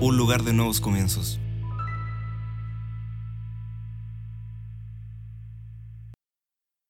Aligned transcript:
un 0.00 0.16
lugar 0.16 0.42
de 0.42 0.52
nuevos 0.52 0.80
comienzos. 0.80 1.38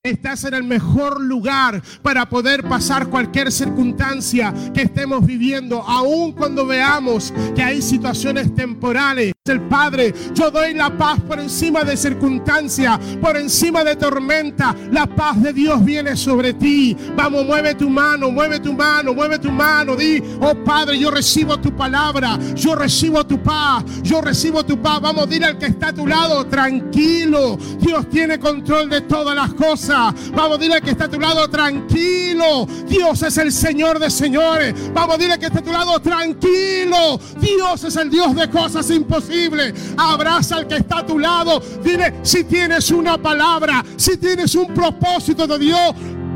Estás 0.09 0.43
en 0.43 0.55
el 0.55 0.63
mejor 0.63 1.21
lugar 1.21 1.81
para 2.01 2.27
poder 2.27 2.63
pasar 2.63 3.07
cualquier 3.07 3.51
circunstancia 3.51 4.53
que 4.73 4.81
estemos 4.81 5.25
viviendo, 5.25 5.83
aun 5.83 6.31
cuando 6.31 6.65
veamos 6.65 7.31
que 7.55 7.61
hay 7.61 7.81
situaciones 7.81 8.53
temporales. 8.55 9.33
El 9.45 9.61
Padre, 9.61 10.13
yo 10.35 10.51
doy 10.51 10.75
la 10.75 10.95
paz 10.95 11.19
por 11.21 11.39
encima 11.39 11.83
de 11.83 11.97
circunstancia, 11.97 12.99
por 13.19 13.35
encima 13.35 13.83
de 13.83 13.95
tormenta. 13.95 14.75
La 14.91 15.07
paz 15.07 15.41
de 15.41 15.53
Dios 15.53 15.83
viene 15.83 16.15
sobre 16.15 16.53
ti. 16.53 16.95
Vamos, 17.15 17.45
mueve 17.45 17.73
tu 17.73 17.89
mano, 17.89 18.29
mueve 18.29 18.59
tu 18.59 18.73
mano, 18.73 19.13
mueve 19.13 19.39
tu 19.39 19.51
mano. 19.51 19.95
Di, 19.95 20.21
oh 20.39 20.53
Padre, 20.63 20.99
yo 20.99 21.09
recibo 21.09 21.59
tu 21.59 21.75
palabra, 21.75 22.37
yo 22.55 22.75
recibo 22.75 23.25
tu 23.25 23.41
paz, 23.41 23.83
yo 24.03 24.21
recibo 24.21 24.63
tu 24.63 24.79
paz. 24.79 25.01
Vamos, 25.01 25.27
dile 25.27 25.47
al 25.47 25.57
que 25.57 25.65
está 25.65 25.87
a 25.87 25.93
tu 25.93 26.05
lado, 26.05 26.45
tranquilo. 26.45 27.57
Dios 27.79 28.07
tiene 28.09 28.39
control 28.39 28.89
de 28.89 29.01
todas 29.01 29.35
las 29.35 29.53
cosas. 29.55 29.98
Vamos, 30.33 30.59
dile 30.59 30.81
que 30.81 30.91
está 30.91 31.05
a 31.05 31.09
tu 31.09 31.19
lado, 31.19 31.47
tranquilo. 31.49 32.67
Dios 32.87 33.21
es 33.23 33.37
el 33.37 33.51
Señor 33.51 33.99
de 33.99 34.09
señores. 34.09 34.73
Vamos, 34.93 35.17
dile 35.17 35.37
que 35.37 35.47
está 35.47 35.59
a 35.59 35.63
tu 35.63 35.71
lado, 35.71 35.99
tranquilo. 35.99 37.19
Dios 37.39 37.83
es 37.83 37.95
el 37.95 38.09
Dios 38.09 38.35
de 38.35 38.49
cosas 38.49 38.89
imposibles. 38.89 39.73
Abraza 39.97 40.57
al 40.57 40.67
que 40.67 40.77
está 40.77 40.99
a 40.99 41.05
tu 41.05 41.19
lado. 41.19 41.61
Dile, 41.83 42.15
si 42.21 42.43
tienes 42.43 42.91
una 42.91 43.17
palabra, 43.17 43.83
si 43.95 44.17
tienes 44.17 44.55
un 44.55 44.73
propósito 44.73 45.45
de 45.47 45.59
Dios, 45.59 45.93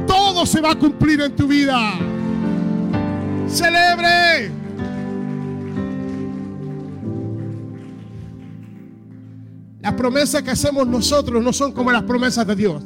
todo 0.08 0.46
se 0.46 0.62
va 0.62 0.72
a 0.72 0.76
cumplir 0.76 1.22
en 1.22 1.36
tu 1.36 1.48
vida. 1.48 1.94
Celebre. 3.48 4.52
Las 9.82 9.94
promesas 9.96 10.42
que 10.42 10.52
hacemos 10.52 10.88
nosotros 10.88 11.44
no 11.44 11.52
son 11.52 11.74
como 11.74 11.92
las 11.92 12.04
promesas 12.04 12.48
de 12.48 12.56
Dios. 12.56 12.84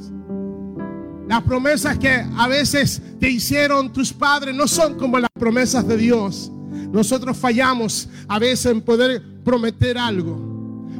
Las 1.28 1.44
promesas 1.44 1.97
que 1.97 2.25
a 2.38 2.47
veces 2.47 3.02
te 3.20 3.30
hicieron 3.30 3.92
tus 3.92 4.14
padres 4.14 4.56
no 4.56 4.67
son 4.67 4.95
como 4.95 5.20
las 5.20 5.30
promesas 5.33 5.86
de 5.88 5.97
Dios. 5.97 6.52
Nosotros 6.92 7.38
fallamos 7.38 8.08
a 8.28 8.39
veces 8.39 8.72
en 8.72 8.81
poder 8.81 9.22
prometer 9.44 9.98
algo. 9.98 10.48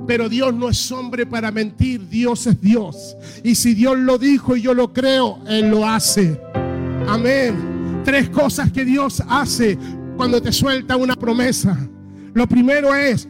Pero 0.05 0.30
Dios 0.30 0.53
no 0.53 0.70
es 0.70 0.92
hombre 0.92 1.25
para 1.25 1.52
mentir, 1.52 2.08
Dios 2.08 2.45
es 2.48 2.59
Dios. 2.59 3.16
Y 3.44 3.55
si 3.55 3.73
Dios 3.73 3.98
lo 3.98 4.17
dijo 4.17 4.55
y 4.55 4.61
yo 4.61 4.73
lo 4.73 4.94
creo, 4.94 5.39
Él 5.48 5.70
lo 5.70 5.88
hace. 5.88 6.39
Amén. 7.08 8.02
Tres 8.03 8.30
cosas 8.30 8.72
que 8.72 8.86
Dios 8.86 9.22
hace 9.28 9.78
cuando 10.16 10.42
te 10.42 10.52
suelta 10.52 10.95
una 10.95 11.16
promesa. 11.16 11.78
Lo 12.33 12.48
primero 12.48 12.94
es 12.95 13.28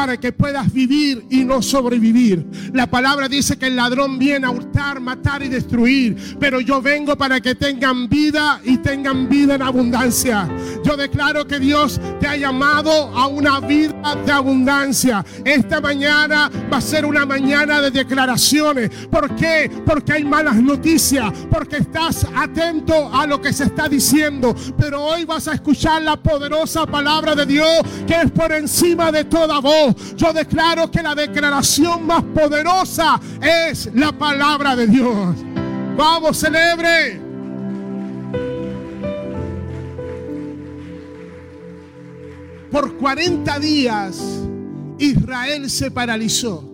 para 0.00 0.16
que 0.16 0.32
puedas 0.32 0.72
vivir 0.72 1.26
y 1.28 1.44
no 1.44 1.60
sobrevivir. 1.60 2.46
La 2.72 2.86
palabra 2.86 3.28
dice 3.28 3.58
que 3.58 3.66
el 3.66 3.76
ladrón 3.76 4.18
viene 4.18 4.46
a 4.46 4.50
hurtar, 4.50 4.98
matar 4.98 5.42
y 5.42 5.48
destruir, 5.48 6.38
pero 6.40 6.58
yo 6.58 6.80
vengo 6.80 7.18
para 7.18 7.38
que 7.38 7.54
tengan 7.54 8.08
vida 8.08 8.62
y 8.64 8.78
tengan 8.78 9.28
vida 9.28 9.56
en 9.56 9.60
abundancia. 9.60 10.48
Yo 10.82 10.96
declaro 10.96 11.46
que 11.46 11.58
Dios 11.58 12.00
te 12.18 12.26
ha 12.26 12.34
llamado 12.34 12.90
a 12.90 13.26
una 13.26 13.60
vida 13.60 13.94
de 14.24 14.32
abundancia. 14.32 15.22
Esta 15.44 15.82
mañana 15.82 16.50
va 16.72 16.78
a 16.78 16.80
ser 16.80 17.04
una 17.04 17.26
mañana 17.26 17.82
de 17.82 17.90
declaraciones. 17.90 18.88
¿Por 19.10 19.36
qué? 19.36 19.70
Porque 19.84 20.14
hay 20.14 20.24
malas 20.24 20.56
noticias, 20.56 21.30
porque 21.50 21.76
estás 21.76 22.26
atento 22.34 23.14
a 23.14 23.26
lo 23.26 23.38
que 23.38 23.52
se 23.52 23.64
está 23.64 23.86
diciendo, 23.86 24.56
pero 24.78 25.04
hoy 25.04 25.26
vas 25.26 25.46
a 25.46 25.52
escuchar 25.52 26.00
la 26.00 26.16
poderosa 26.16 26.86
palabra 26.86 27.34
de 27.34 27.44
Dios 27.44 27.82
que 28.06 28.14
es 28.14 28.30
por 28.30 28.50
encima 28.50 29.12
de 29.12 29.24
toda 29.24 29.60
voz. 29.60 29.89
Yo 30.16 30.32
declaro 30.32 30.90
que 30.90 31.02
la 31.02 31.14
declaración 31.14 32.06
más 32.06 32.22
poderosa 32.22 33.20
es 33.40 33.90
la 33.94 34.12
palabra 34.12 34.76
de 34.76 34.86
Dios. 34.86 35.36
Vamos, 35.96 36.38
celebre. 36.38 37.20
Por 42.70 42.96
40 42.96 43.58
días 43.58 44.20
Israel 44.98 45.68
se 45.68 45.90
paralizó. 45.90 46.64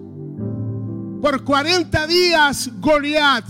Por 1.22 1.42
40 1.42 2.06
días 2.06 2.70
Goliat, 2.80 3.44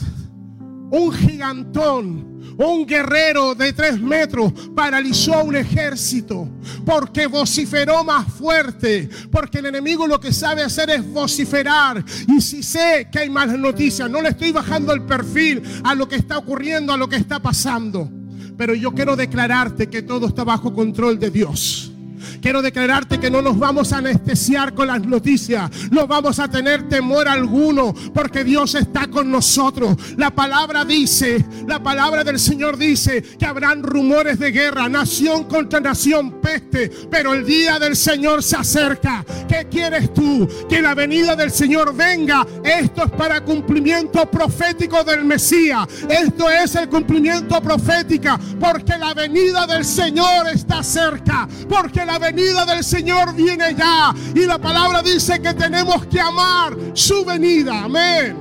un 0.91 1.13
gigantón, 1.13 2.26
un 2.59 2.87
guerrero 2.87 3.55
de 3.55 3.73
tres 3.73 4.01
metros 4.01 4.53
paralizó 4.75 5.45
un 5.45 5.57
ejército 5.57 6.49
porque 6.85 7.27
vociferó 7.27 8.03
más 8.05 8.33
fuerte. 8.33 9.09
Porque 9.31 9.59
el 9.59 9.67
enemigo 9.67 10.07
lo 10.07 10.21
que 10.21 10.33
sabe 10.33 10.63
hacer 10.63 10.91
es 10.91 11.07
vociferar. 11.13 12.05
Y 12.29 12.41
si 12.41 12.63
sé 12.63 13.09
que 13.11 13.21
hay 13.21 13.31
malas 13.31 13.59
noticias, 13.59 14.09
no 14.09 14.23
le 14.23 14.31
estoy 14.31 14.53
bajando 14.53 14.93
el 14.93 15.03
perfil 15.03 15.63
a 15.85 15.95
lo 15.95 16.09
que 16.09 16.17
está 16.17 16.39
ocurriendo, 16.39 16.93
a 16.93 16.97
lo 16.97 17.09
que 17.09 17.17
está 17.17 17.41
pasando. 17.41 18.11
Pero 18.57 18.75
yo 18.75 18.93
quiero 18.93 19.17
declararte 19.17 19.89
que 19.89 20.03
todo 20.03 20.27
está 20.27 20.45
bajo 20.45 20.73
control 20.73 21.19
de 21.19 21.31
Dios. 21.31 21.93
Quiero 22.41 22.63
declararte 22.63 23.19
que 23.19 23.31
no 23.31 23.43
nos 23.43 23.59
vamos 23.59 23.93
a 23.93 23.99
anestesiar 23.99 24.75
con 24.75 24.89
las 24.89 25.03
noticias. 25.03 25.71
No 25.91 26.07
vamos 26.07 26.39
a 26.39 26.49
tener 26.49 26.89
temor 26.89 27.29
alguno 27.29 27.95
porque 28.15 28.45
Dios 28.45 28.75
está 28.75 29.09
con 29.09 29.31
nosotros. 29.31 29.97
La 30.17 30.31
palabra 30.31 30.85
dice, 30.85 31.45
la 31.67 31.83
palabra 31.83 32.25
del 32.25 32.39
Señor 32.39 32.77
dice 32.77 33.23
que 33.23 33.47
habrán 33.47 33.83
rumores 33.83 34.39
de 34.39 34.51
guerra, 34.51 34.89
nación 34.89 35.45
contra 35.45 35.81
nación, 35.81 36.41
peste. 36.41 36.91
Pero 37.11 37.35
el 37.35 37.45
día 37.45 37.79
del 37.79 37.97
Señor 37.97 38.43
se 38.43 38.57
acerca. 38.57 39.25
¿Qué 39.49 39.67
quieres 39.71 40.13
tú? 40.15 40.49
Que 40.69 40.81
la 40.81 40.95
venida 40.95 41.37
del 41.37 41.51
Señor 41.51 41.95
venga. 41.95 42.47
Esto 42.65 43.05
es 43.05 43.11
para 43.13 43.41
cumplimiento 43.43 44.31
profético 44.31 45.05
del 45.05 45.25
Mesías. 45.25 45.87
Esto 46.09 46.51
es 46.51 46.75
el 46.75 46.89
cumplimiento 46.89 47.61
profético 47.61 48.39
porque 48.61 48.97
la 48.99 49.15
venida 49.15 49.67
del 49.67 49.85
Señor 49.85 50.49
está 50.53 50.83
cerca. 50.83 51.49
Porque 51.69 52.05
la 52.05 52.16
venida 52.19 52.65
del 52.65 52.85
Señor 52.85 53.35
viene 53.35 53.75
ya. 53.75 54.15
Y 54.35 54.47
la 54.47 54.59
palabra 54.59 55.03
dice 55.03 55.41
que 55.41 55.55
tenemos 55.55 56.07
que 56.07 56.21
amar 56.21 56.77
su 56.95 57.25
venida. 57.25 57.85
Amén. 57.85 58.37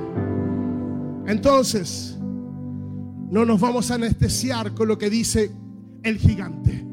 Entonces, 1.26 2.16
no 2.20 3.44
nos 3.44 3.60
vamos 3.60 3.90
a 3.90 3.94
anestesiar 3.94 4.72
con 4.72 4.88
lo 4.88 4.96
que 4.96 5.10
dice 5.10 5.50
el 6.02 6.18
gigante. 6.18 6.85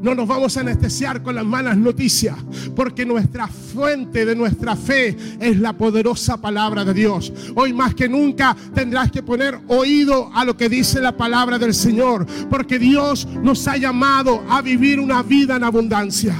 No 0.00 0.14
nos 0.14 0.28
vamos 0.28 0.56
a 0.56 0.60
anestesiar 0.60 1.22
con 1.22 1.34
las 1.34 1.44
malas 1.44 1.76
noticias, 1.76 2.36
porque 2.76 3.04
nuestra 3.04 3.48
fuente 3.48 4.24
de 4.24 4.36
nuestra 4.36 4.76
fe 4.76 5.16
es 5.40 5.58
la 5.58 5.72
poderosa 5.72 6.40
palabra 6.40 6.84
de 6.84 6.94
Dios. 6.94 7.32
Hoy 7.56 7.72
más 7.72 7.94
que 7.94 8.08
nunca 8.08 8.56
tendrás 8.74 9.10
que 9.10 9.22
poner 9.22 9.58
oído 9.66 10.30
a 10.32 10.44
lo 10.44 10.56
que 10.56 10.68
dice 10.68 11.00
la 11.00 11.16
palabra 11.16 11.58
del 11.58 11.74
Señor, 11.74 12.26
porque 12.48 12.78
Dios 12.78 13.26
nos 13.42 13.66
ha 13.66 13.76
llamado 13.76 14.44
a 14.48 14.62
vivir 14.62 15.00
una 15.00 15.22
vida 15.22 15.56
en 15.56 15.64
abundancia. 15.64 16.36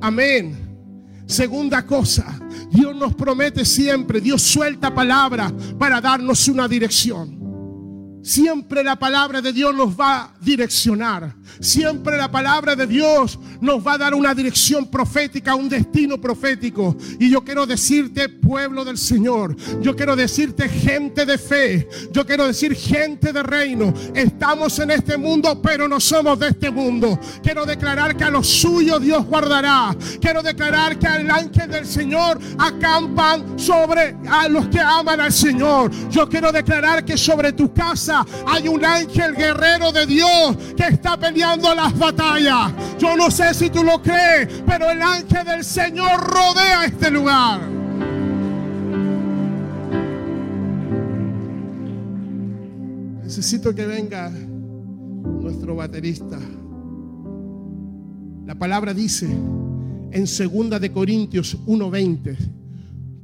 Amén. 0.00 0.62
Segunda 1.26 1.84
cosa, 1.84 2.38
Dios 2.70 2.94
nos 2.94 3.14
promete 3.14 3.64
siempre, 3.64 4.20
Dios 4.20 4.42
suelta 4.42 4.94
palabra 4.94 5.52
para 5.78 6.00
darnos 6.00 6.46
una 6.46 6.68
dirección. 6.68 7.41
Siempre 8.22 8.84
la 8.84 8.96
palabra 8.96 9.42
de 9.42 9.52
Dios 9.52 9.74
nos 9.74 9.98
va 9.98 10.16
a 10.16 10.30
direccionar. 10.40 11.34
Siempre 11.58 12.16
la 12.16 12.30
palabra 12.30 12.76
de 12.76 12.86
Dios 12.86 13.38
nos 13.60 13.84
va 13.84 13.94
a 13.94 13.98
dar 13.98 14.14
una 14.14 14.32
dirección 14.32 14.86
profética, 14.88 15.56
un 15.56 15.68
destino 15.68 16.20
profético. 16.20 16.96
Y 17.18 17.30
yo 17.30 17.42
quiero 17.42 17.66
decirte, 17.66 18.28
pueblo 18.28 18.84
del 18.84 18.96
Señor, 18.96 19.56
yo 19.80 19.96
quiero 19.96 20.14
decirte, 20.14 20.68
gente 20.68 21.26
de 21.26 21.36
fe, 21.36 21.88
yo 22.12 22.24
quiero 22.24 22.46
decir, 22.46 22.74
gente 22.76 23.32
de 23.32 23.42
reino, 23.42 23.92
estamos 24.14 24.78
en 24.78 24.92
este 24.92 25.16
mundo, 25.16 25.60
pero 25.60 25.88
no 25.88 25.98
somos 25.98 26.38
de 26.38 26.48
este 26.48 26.70
mundo. 26.70 27.18
Quiero 27.42 27.66
declarar 27.66 28.16
que 28.16 28.24
a 28.24 28.30
los 28.30 28.46
suyos 28.46 29.02
Dios 29.02 29.26
guardará. 29.26 29.96
Quiero 30.20 30.42
declarar 30.42 30.96
que 30.96 31.08
al 31.08 31.28
ángel 31.28 31.70
del 31.70 31.86
Señor 31.86 32.38
acampan 32.56 33.58
sobre 33.58 34.16
a 34.28 34.48
los 34.48 34.68
que 34.68 34.78
aman 34.78 35.20
al 35.20 35.32
Señor. 35.32 35.90
Yo 36.08 36.28
quiero 36.28 36.52
declarar 36.52 37.04
que 37.04 37.16
sobre 37.16 37.52
tu 37.52 37.72
casa 37.74 38.11
hay 38.46 38.68
un 38.68 38.84
ángel 38.84 39.34
guerrero 39.34 39.92
de 39.92 40.06
Dios 40.06 40.56
que 40.76 40.88
está 40.88 41.16
peleando 41.18 41.74
las 41.74 41.96
batallas. 41.98 42.72
Yo 42.98 43.16
no 43.16 43.30
sé 43.30 43.54
si 43.54 43.70
tú 43.70 43.82
lo 43.82 44.02
crees, 44.02 44.62
pero 44.66 44.90
el 44.90 45.00
ángel 45.02 45.44
del 45.44 45.64
Señor 45.64 46.20
rodea 46.20 46.84
este 46.84 47.10
lugar. 47.10 47.60
Necesito 53.22 53.74
que 53.74 53.86
venga 53.86 54.30
nuestro 54.30 55.74
baterista. 55.74 56.38
La 58.44 58.54
palabra 58.54 58.92
dice 58.92 59.26
en 59.26 60.24
2 60.24 60.80
de 60.80 60.92
Corintios 60.92 61.56
1:20 61.66 62.36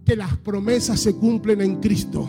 que 0.05 0.17
las 0.17 0.37
promesas 0.39 0.99
se 0.99 1.15
cumplen 1.15 1.61
en 1.61 1.77
Cristo. 1.81 2.27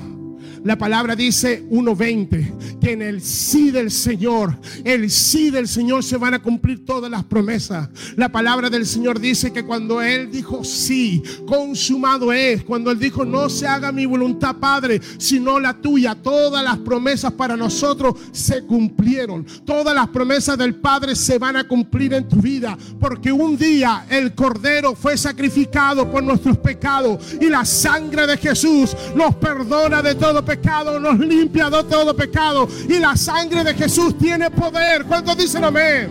La 0.63 0.77
palabra 0.77 1.15
dice 1.15 1.63
1.20, 1.69 2.79
que 2.79 2.91
en 2.91 3.01
el 3.01 3.21
sí 3.21 3.71
del 3.71 3.91
Señor, 3.91 4.57
el 4.83 5.09
sí 5.09 5.49
del 5.51 5.67
Señor 5.67 6.03
se 6.03 6.17
van 6.17 6.33
a 6.33 6.41
cumplir 6.41 6.85
todas 6.85 7.09
las 7.09 7.23
promesas. 7.23 7.89
La 8.15 8.29
palabra 8.29 8.69
del 8.69 8.85
Señor 8.85 9.19
dice 9.19 9.53
que 9.53 9.63
cuando 9.63 10.01
Él 10.01 10.31
dijo 10.31 10.63
sí, 10.63 11.23
consumado 11.47 12.33
es, 12.33 12.63
cuando 12.63 12.91
Él 12.91 12.99
dijo 12.99 13.23
no 13.25 13.49
se 13.49 13.67
haga 13.67 13.91
mi 13.91 14.05
voluntad, 14.05 14.55
Padre, 14.57 15.01
sino 15.17 15.59
la 15.59 15.73
tuya, 15.73 16.15
todas 16.15 16.63
las 16.63 16.77
promesas 16.79 17.31
para 17.33 17.55
nosotros 17.55 18.15
se 18.31 18.63
cumplieron. 18.63 19.45
Todas 19.65 19.95
las 19.95 20.09
promesas 20.09 20.57
del 20.57 20.75
Padre 20.75 21.15
se 21.15 21.37
van 21.37 21.55
a 21.55 21.67
cumplir 21.67 22.13
en 22.13 22.27
tu 22.27 22.37
vida, 22.37 22.77
porque 22.99 23.31
un 23.31 23.57
día 23.57 24.05
el 24.09 24.33
Cordero 24.35 24.95
fue 24.95 25.17
sacrificado 25.17 26.09
por 26.11 26.23
nuestros 26.23 26.57
pecados 26.57 27.35
y 27.39 27.49
la 27.49 27.65
sangre 27.65 28.27
de 28.27 28.37
Jesús 28.37 28.95
nos 29.15 29.35
perdona 29.35 30.01
de 30.01 30.15
todo 30.15 30.43
pecado, 30.49 30.99
nos 30.99 31.19
limpia 31.19 31.69
de 31.69 31.83
todo 31.83 32.15
pecado. 32.15 32.67
Y 32.87 32.97
la 32.97 33.15
sangre 33.15 33.63
de 33.63 33.75
Jesús 33.75 34.17
tiene 34.17 34.49
poder. 34.49 35.05
¿Cuántos 35.05 35.37
dicen 35.37 35.63
amén? 35.63 36.09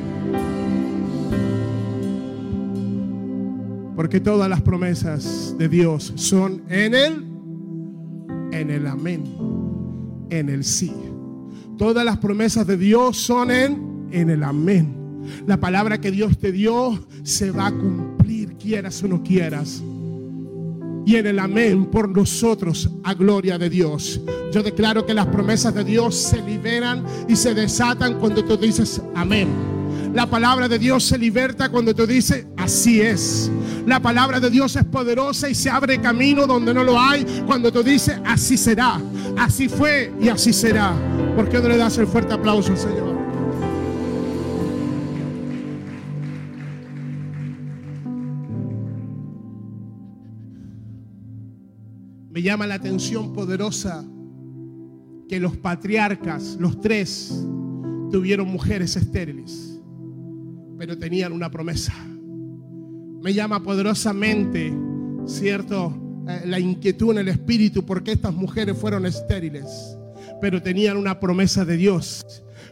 Porque 3.97 4.21
todas 4.21 4.49
las 4.49 4.63
promesas 4.63 5.57
de 5.59 5.69
Dios 5.69 6.13
son 6.15 6.63
en 6.69 6.95
Él, 6.95 7.25
en 8.53 8.71
el 8.71 8.87
amén, 8.87 9.25
en 10.31 10.49
el 10.49 10.63
sí. 10.63 10.95
Todas 11.77 12.05
las 12.05 12.19
promesas 12.19 12.65
de 12.65 12.77
Dios 12.77 13.17
son 13.17 13.51
en, 13.51 14.09
en 14.13 14.31
el 14.31 14.45
amén. 14.45 14.95
La 15.49 15.59
palabra 15.59 16.01
que 16.01 16.13
Dios 16.13 16.39
te 16.39 16.53
dio 16.53 16.97
se 17.25 17.51
va 17.51 17.67
a 17.67 17.73
cumplir, 17.73 18.57
quieras 18.57 19.03
o 19.03 19.09
no 19.09 19.23
quieras 19.25 19.83
y 21.09 21.17
en 21.17 21.27
el 21.27 21.39
amén 21.39 21.87
por 21.87 22.07
nosotros 22.07 22.91
a 23.03 23.15
gloria 23.15 23.57
de 23.57 23.71
Dios. 23.71 24.21
Yo 24.53 24.63
declaro 24.63 25.07
que 25.07 25.15
las 25.15 25.27
promesas 25.29 25.75
de 25.75 25.83
Dios 25.83 26.15
se 26.15 26.43
liberan 26.43 27.03
y 27.27 27.35
se 27.35 27.55
desatan 27.55 28.19
cuando 28.19 28.45
tú 28.45 28.59
dices 28.59 29.01
amén. 29.15 29.49
La 30.13 30.27
palabra 30.27 30.69
de 30.69 30.79
Dios 30.79 31.05
se 31.05 31.17
liberta 31.17 31.71
cuando 31.71 31.95
tú 31.95 32.07
dices 32.07 32.45
así 32.59 33.01
es. 33.01 33.51
La 33.87 34.01
palabra 34.01 34.39
de 34.39 34.51
Dios 34.51 34.77
es 34.77 34.85
poderosa 34.85 35.49
y 35.49 35.55
se 35.55 35.71
abre 35.71 35.99
camino 35.99 36.47
donde 36.47 36.75
no 36.75 36.85
lo 36.85 37.01
hay 37.01 37.25
cuando 37.47 37.73
tú 37.73 37.83
dices 37.83 38.21
así 38.27 38.59
será. 38.59 39.01
Así 39.39 39.67
fue 39.67 40.13
y 40.21 40.29
así 40.29 40.53
será. 40.53 40.93
¿Por 41.35 41.49
qué 41.49 41.59
no 41.59 41.71
le 41.71 41.79
das 41.79 41.97
el 41.97 42.07
fuerte 42.07 42.35
aplauso 42.35 42.73
al 42.73 42.79
Señor? 42.79 43.18
Me 52.39 52.43
llama 52.43 52.69
la 52.69 52.77
atención 52.77 53.33
poderosa 53.33 54.05
que 55.29 55.41
los 55.41 55.57
patriarcas, 55.57 56.57
los 56.61 56.81
tres, 56.81 57.45
tuvieron 58.13 58.47
mujeres 58.47 58.95
estériles, 58.95 59.83
pero 60.79 60.97
tenían 60.97 61.33
una 61.33 61.51
promesa. 61.51 61.93
Me 63.21 63.35
llama 63.35 63.61
poderosamente, 63.61 64.73
¿cierto? 65.27 65.93
Eh, 66.29 66.43
la 66.47 66.61
inquietud 66.61 67.11
en 67.11 67.19
el 67.19 67.29
espíritu 67.29 67.85
porque 67.85 68.13
estas 68.13 68.35
mujeres 68.35 68.79
fueron 68.79 69.05
estériles, 69.05 69.99
pero 70.41 70.63
tenían 70.63 70.97
una 70.97 71.19
promesa 71.19 71.65
de 71.65 71.77
Dios 71.77 72.25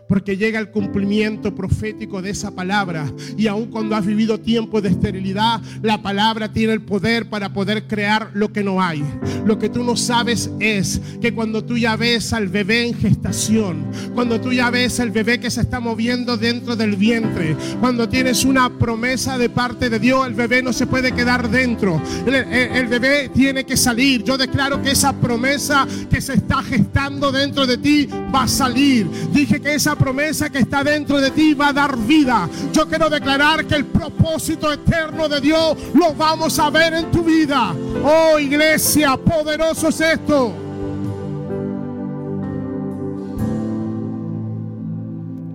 porque 0.09 0.37
llega 0.37 0.59
el 0.59 0.71
cumplimiento 0.71 1.55
profético 1.55 2.23
de 2.23 2.31
esa 2.31 2.53
palabra. 2.53 3.13
Y 3.37 3.47
aun 3.47 3.67
cuando 3.67 3.97
has 3.97 4.07
vivido 4.07 4.39
tiempo 4.39 4.81
de 4.81 4.91
esterilidad, 4.91 5.61
la 5.83 6.03
palabra 6.03 6.53
tiene 6.53 6.73
el 6.73 6.83
poder 6.83 7.29
para 7.29 7.53
poder 7.53 7.87
crear 7.87 8.31
lo 8.35 8.53
que 8.53 8.63
no 8.63 8.83
hay. 8.83 9.05
Lo 9.45 9.59
que 9.59 9.69
tú 9.69 9.83
no 9.83 9.97
sabes 9.97 10.51
es 10.61 11.01
que 11.21 11.35
cuando 11.35 11.65
tú 11.65 11.77
ya 11.77 11.97
ves 11.97 12.33
al 12.33 12.49
bebé 12.49 12.87
en 12.87 12.95
gestación, 12.95 13.87
cuando 14.15 14.41
tú 14.41 14.53
ya 14.53 14.71
ves 14.71 15.01
al 15.01 15.11
bebé 15.11 15.41
que 15.41 15.51
se 15.51 15.61
está 15.61 15.81
moviendo 15.81 16.37
dentro 16.37 16.77
del 16.77 16.97
vientre, 16.97 17.57
cuando 17.81 18.09
tienes 18.09 18.45
una 18.45 18.79
promesa 18.79 19.39
de 19.39 19.49
parte 19.49 19.91
de 19.91 19.99
Dios, 19.99 20.27
el 20.27 20.35
bebé 20.35 20.63
no 20.63 20.73
se 20.73 20.87
puede 20.87 21.13
quedar 21.13 21.51
dentro. 21.51 22.01
El, 22.27 22.35
el 22.35 22.87
bebé 22.87 23.31
tiene 23.31 23.65
que 23.65 23.77
salir. 23.77 24.23
Yo 24.25 24.39
declaro 24.39 24.83
que 24.83 24.93
esa 24.93 25.13
promesa 25.13 25.87
que 26.11 26.21
se 26.21 26.35
está 26.35 26.63
gestando 26.63 27.33
dentro 27.33 27.67
de 27.67 27.79
ti 27.79 28.09
va 28.35 28.45
a 28.45 28.49
salir. 28.49 29.09
Dije 29.33 29.61
que 29.61 29.75
esa 29.75 29.96
promesa 29.97 30.51
que 30.51 30.59
está 30.59 30.85
dentro 30.85 31.21
de 31.21 31.31
ti 31.31 31.55
va 31.55 31.69
a 31.69 31.73
dar 31.73 31.97
vida. 31.97 32.49
Yo 32.73 32.89
quiero 32.89 33.11
declarar 33.11 33.67
que 33.67 33.75
el 33.75 33.87
propósito 33.87 34.73
eterno 34.73 35.29
de 35.29 35.41
Dios 35.41 35.77
lo 35.95 36.15
vamos 36.15 36.59
a 36.59 36.71
ver 36.71 36.95
en 36.95 37.11
tu 37.11 37.23
vida. 37.23 37.75
Oh 38.05 38.39
iglesia, 38.39 39.17
poderoso 39.17 39.89
es 39.89 40.01
esto. 40.01 40.55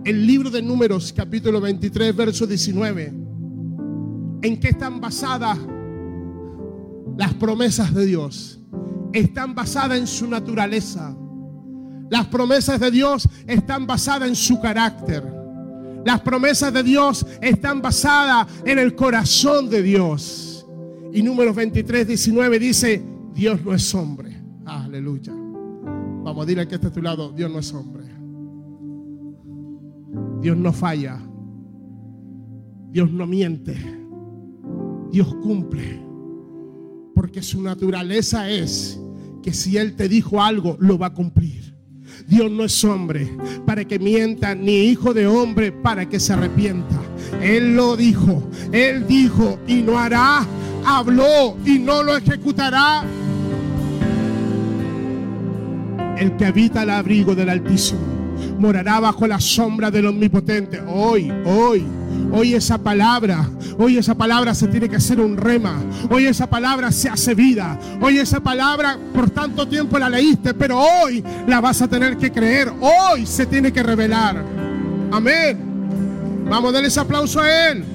El 0.03 0.25
libro 0.25 0.49
de 0.49 0.61
números, 0.61 1.13
capítulo 1.15 1.61
23, 1.61 2.15
verso 2.15 2.47
19. 2.47 3.13
¿En 4.41 4.59
qué 4.59 4.69
están 4.69 4.99
basadas 4.99 5.59
las 7.17 7.33
promesas 7.35 7.93
de 7.93 8.05
Dios? 8.05 8.59
Están 9.13 9.53
basadas 9.53 9.99
en 9.99 10.07
su 10.07 10.27
naturaleza. 10.27 11.15
Las 12.11 12.27
promesas 12.27 12.77
de 12.77 12.91
Dios 12.91 13.27
están 13.47 13.87
basadas 13.87 14.27
en 14.27 14.35
su 14.35 14.59
carácter. 14.59 15.23
Las 16.05 16.19
promesas 16.19 16.73
de 16.73 16.83
Dios 16.83 17.25
están 17.41 17.81
basadas 17.81 18.47
en 18.65 18.79
el 18.79 18.95
corazón 18.95 19.69
de 19.69 19.81
Dios. 19.81 20.67
Y 21.13 21.23
números 21.23 21.55
23, 21.55 22.05
19 22.05 22.59
dice, 22.59 23.01
Dios 23.33 23.63
no 23.63 23.73
es 23.73 23.95
hombre. 23.95 24.37
Aleluya. 24.65 25.31
Vamos 25.31 26.37
a 26.37 26.45
decirle 26.45 26.67
que 26.67 26.75
está 26.75 26.89
a 26.89 26.91
tu 26.91 27.01
lado, 27.01 27.31
Dios 27.31 27.49
no 27.49 27.59
es 27.59 27.73
hombre. 27.73 28.03
Dios 30.41 30.57
no 30.57 30.73
falla. 30.73 31.17
Dios 32.89 33.09
no 33.09 33.25
miente. 33.25 33.77
Dios 35.13 35.33
cumple. 35.35 36.03
Porque 37.15 37.41
su 37.41 37.61
naturaleza 37.61 38.49
es 38.49 38.99
que 39.41 39.53
si 39.53 39.77
Él 39.77 39.95
te 39.95 40.09
dijo 40.09 40.41
algo, 40.41 40.75
lo 40.81 40.97
va 40.97 41.07
a 41.07 41.13
cumplir. 41.13 41.60
Dios 42.27 42.51
no 42.51 42.63
es 42.63 42.83
hombre 42.83 43.29
para 43.65 43.85
que 43.85 43.99
mienta, 43.99 44.55
ni 44.55 44.85
hijo 44.85 45.13
de 45.13 45.27
hombre 45.27 45.71
para 45.71 46.07
que 46.07 46.19
se 46.19 46.33
arrepienta. 46.33 46.99
Él 47.41 47.75
lo 47.75 47.95
dijo, 47.95 48.43
Él 48.71 49.07
dijo 49.07 49.59
y 49.67 49.75
no 49.81 49.97
hará, 49.97 50.45
habló 50.85 51.57
y 51.65 51.79
no 51.79 52.03
lo 52.03 52.15
ejecutará. 52.15 53.03
El 56.17 56.35
que 56.37 56.45
habita 56.45 56.81
al 56.81 56.91
abrigo 56.91 57.33
del 57.33 57.49
Altísimo 57.49 57.99
morará 58.59 58.99
bajo 58.99 59.25
la 59.25 59.39
sombra 59.39 59.89
del 59.89 60.05
Omnipotente. 60.05 60.79
Hoy, 60.87 61.31
hoy 61.45 61.83
Hoy 62.31 62.53
esa 62.53 62.77
palabra, 62.77 63.49
hoy 63.77 63.97
esa 63.97 64.15
palabra 64.15 64.53
se 64.55 64.67
tiene 64.67 64.87
que 64.87 64.95
hacer 64.95 65.19
un 65.19 65.35
rema. 65.35 65.75
Hoy 66.09 66.25
esa 66.25 66.47
palabra 66.47 66.91
se 66.91 67.09
hace 67.09 67.35
vida. 67.35 67.77
Hoy 68.01 68.19
esa 68.19 68.39
palabra 68.39 68.97
por 69.13 69.29
tanto 69.29 69.67
tiempo 69.67 69.99
la 69.99 70.09
leíste, 70.09 70.53
pero 70.53 70.79
hoy 70.79 71.23
la 71.47 71.59
vas 71.59 71.81
a 71.81 71.87
tener 71.87 72.17
que 72.17 72.31
creer. 72.31 72.71
Hoy 72.79 73.25
se 73.25 73.45
tiene 73.45 73.71
que 73.71 73.83
revelar. 73.83 74.43
Amén. 75.11 76.45
Vamos 76.49 76.69
a 76.69 76.73
darle 76.73 76.87
ese 76.87 76.99
aplauso 76.99 77.39
a 77.39 77.69
Él. 77.69 77.85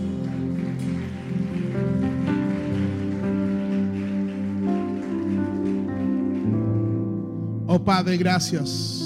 Oh 7.66 7.83
Padre, 7.83 8.16
gracias. 8.16 9.02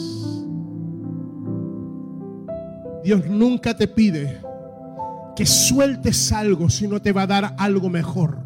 Dios 3.03 3.27
nunca 3.27 3.75
te 3.75 3.89
pide 3.89 4.50
que 5.41 5.47
sueltes 5.47 6.33
algo 6.33 6.69
si 6.69 6.87
no 6.87 7.01
te 7.01 7.13
va 7.13 7.23
a 7.23 7.27
dar 7.27 7.55
algo 7.57 7.89
mejor. 7.89 8.37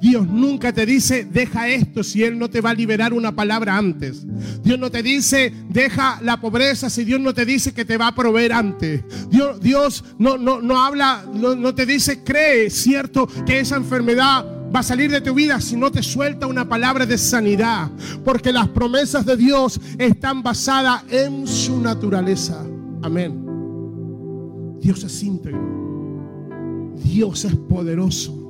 Dios 0.00 0.26
nunca 0.26 0.72
te 0.72 0.84
dice, 0.84 1.24
deja 1.24 1.68
esto 1.68 2.02
si 2.02 2.24
Él 2.24 2.36
no 2.40 2.50
te 2.50 2.60
va 2.60 2.70
a 2.70 2.74
liberar 2.74 3.12
una 3.12 3.30
palabra 3.36 3.76
antes. 3.76 4.26
Dios 4.64 4.76
no 4.76 4.90
te 4.90 5.04
dice, 5.04 5.54
deja 5.68 6.18
la 6.22 6.40
pobreza 6.40 6.90
si 6.90 7.04
Dios 7.04 7.20
no 7.20 7.32
te 7.32 7.46
dice 7.46 7.72
que 7.72 7.84
te 7.84 7.96
va 7.96 8.08
a 8.08 8.14
proveer 8.16 8.52
antes. 8.52 9.04
Dios, 9.30 9.60
Dios 9.60 10.04
no, 10.18 10.36
no, 10.36 10.60
no 10.60 10.84
habla, 10.84 11.24
no, 11.32 11.54
no 11.54 11.72
te 11.72 11.86
dice, 11.86 12.24
cree, 12.24 12.68
cierto, 12.68 13.28
que 13.46 13.60
esa 13.60 13.76
enfermedad 13.76 14.44
va 14.74 14.80
a 14.80 14.82
salir 14.82 15.12
de 15.12 15.20
tu 15.20 15.34
vida 15.34 15.60
si 15.60 15.76
no 15.76 15.92
te 15.92 16.02
suelta 16.02 16.48
una 16.48 16.68
palabra 16.68 17.06
de 17.06 17.16
sanidad. 17.16 17.92
Porque 18.24 18.50
las 18.50 18.66
promesas 18.70 19.24
de 19.24 19.36
Dios 19.36 19.80
están 19.98 20.42
basadas 20.42 21.04
en 21.12 21.46
su 21.46 21.80
naturaleza. 21.80 22.60
Amén. 23.02 23.40
Dios 24.80 25.04
es 25.04 25.22
íntegro. 25.22 25.83
Dios 27.04 27.44
es 27.44 27.54
poderoso. 27.54 28.44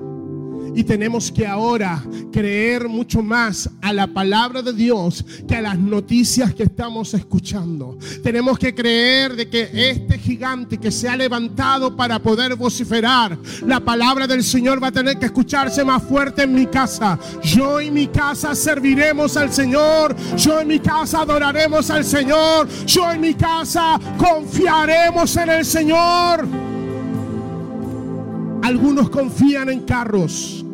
Y 0.76 0.82
tenemos 0.82 1.30
que 1.30 1.46
ahora 1.46 2.02
creer 2.32 2.88
mucho 2.88 3.23
más 3.23 3.70
a 3.80 3.92
la 3.92 4.08
palabra 4.08 4.61
de 4.61 4.73
Dios 4.73 5.25
que 5.46 5.54
a 5.54 5.62
las 5.62 5.78
noticias 5.78 6.52
que 6.52 6.64
estamos 6.64 7.14
escuchando. 7.14 7.96
Tenemos 8.25 8.58
que 8.58 8.75
creer 8.75 9.37
de 9.37 9.49
que 9.49 9.70
este 9.73 10.18
gigante 10.18 10.78
que 10.78 10.90
se 10.90 11.08
ha 11.08 11.16
levantado 11.16 11.96
para 11.96 12.18
poder 12.18 12.56
vociferar, 12.56 13.38
la 13.64 13.78
palabra 13.78 14.26
del 14.26 14.42
Señor 14.42 14.82
va 14.82 14.88
a 14.88 14.92
tener 14.92 15.16
que 15.18 15.26
escucharse 15.26 15.84
más 15.84 16.02
fuerte 16.02 16.42
en 16.42 16.52
mi 16.52 16.66
casa. 16.66 17.20
Yo 17.42 17.80
y 17.80 17.90
mi 17.92 18.08
casa 18.08 18.54
serviremos 18.56 19.37
al 19.37 19.52
Señor. 19.52 20.16
Yo 20.37 20.61
en 20.61 20.68
mi 20.68 20.80
casa 20.80 21.20
adoraremos 21.23 21.88
al 21.90 22.04
Señor. 22.04 22.68
Yo 22.84 23.12
en 23.12 23.20
mi 23.20 23.34
casa 23.34 24.00
confiaremos 24.18 25.37
en 25.37 25.50
el 25.50 25.64
Señor. 25.64 26.74
Algunos 28.64 29.11
confían 29.11 29.68
en 29.68 29.80
carros, 29.80 30.64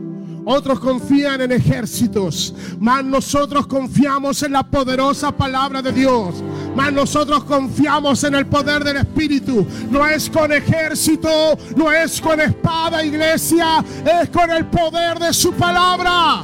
otros 0.45 0.79
confían 0.79 1.41
en 1.41 1.51
ejércitos, 1.51 2.55
mas 2.79 3.05
nosotros 3.05 3.67
confiamos 3.67 4.45
en 4.45 4.53
la 4.53 4.63
poderosa 4.63 5.33
palabra 5.33 5.83
de 5.83 5.91
Dios. 5.91 6.37
Mas 6.77 6.93
nosotros 6.93 7.43
confiamos 7.43 8.23
en 8.23 8.37
el 8.37 8.47
poder 8.47 8.85
del 8.85 8.99
Espíritu. 8.99 9.67
No 9.91 10.07
es 10.07 10.31
con 10.31 10.53
ejército, 10.53 11.59
no 11.75 11.91
es 11.91 12.21
con 12.21 12.41
espada, 12.41 13.05
iglesia, 13.05 13.85
es 14.23 14.29
con 14.29 14.49
el 14.53 14.67
poder 14.67 15.19
de 15.19 15.33
su 15.33 15.53
palabra. 15.55 16.43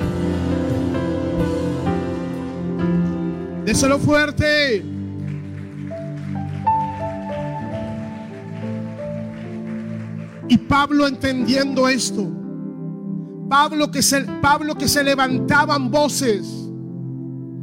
Déselo 3.65 4.01
fuerte. 4.01 4.96
Y 10.49 10.59
Pablo 10.59 11.07
entendiendo 11.07 11.89
esto, 11.89 12.31
Pablo 13.49 13.91
que 13.91 14.03
se, 14.03 14.23
Pablo 14.23 14.75
que 14.75 14.89
se 14.89 15.03
levantaban 15.03 15.91
voces, 15.91 16.47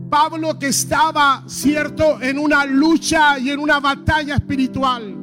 Pablo 0.10 0.60
que 0.60 0.68
estaba, 0.68 1.44
cierto, 1.48 2.22
en 2.22 2.38
una 2.38 2.66
lucha 2.66 3.40
y 3.40 3.50
en 3.50 3.60
una 3.60 3.80
batalla 3.80 4.36
espiritual, 4.36 5.16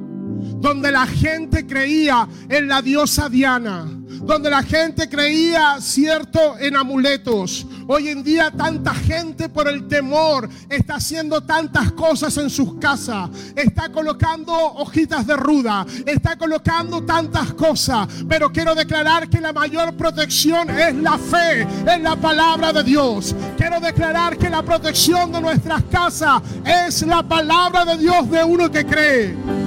donde 0.57 0.90
la 0.90 1.07
gente 1.07 1.67
creía 1.67 2.26
en 2.49 2.67
la 2.67 2.83
diosa 2.83 3.29
Diana, 3.29 3.87
donde 4.31 4.49
la 4.49 4.63
gente 4.63 5.09
creía, 5.09 5.81
cierto, 5.81 6.57
en 6.61 6.77
amuletos. 6.77 7.67
Hoy 7.89 8.11
en 8.11 8.23
día 8.23 8.53
tanta 8.53 8.95
gente 8.95 9.49
por 9.49 9.67
el 9.67 9.89
temor 9.89 10.49
está 10.69 10.95
haciendo 10.95 11.41
tantas 11.41 11.91
cosas 11.91 12.37
en 12.37 12.49
sus 12.49 12.75
casas, 12.75 13.29
está 13.57 13.91
colocando 13.91 14.53
hojitas 14.53 15.27
de 15.27 15.37
ruda, 15.37 15.85
está 16.07 16.37
colocando 16.37 17.03
tantas 17.03 17.55
cosas, 17.55 18.07
pero 18.29 18.53
quiero 18.53 18.77
declarar 18.77 19.29
que 19.29 19.41
la 19.41 19.53
mayor 19.53 19.97
protección 19.97 20.71
es 20.71 20.95
la 20.95 21.19
fe 21.19 21.63
en 21.63 22.05
la 22.05 22.15
palabra 22.15 22.73
de 22.73 22.85
Dios. 22.85 23.35
Quiero 23.57 23.81
declarar 23.81 24.39
que 24.39 24.49
la 24.49 24.63
protección 24.63 25.33
de 25.33 25.41
nuestras 25.41 25.83
casas 25.91 26.41
es 26.65 27.03
la 27.03 27.25
palabra 27.25 27.85
de 27.85 27.99
Dios 27.99 28.31
de 28.31 28.45
uno 28.45 28.71
que 28.71 28.87
cree. 28.87 29.60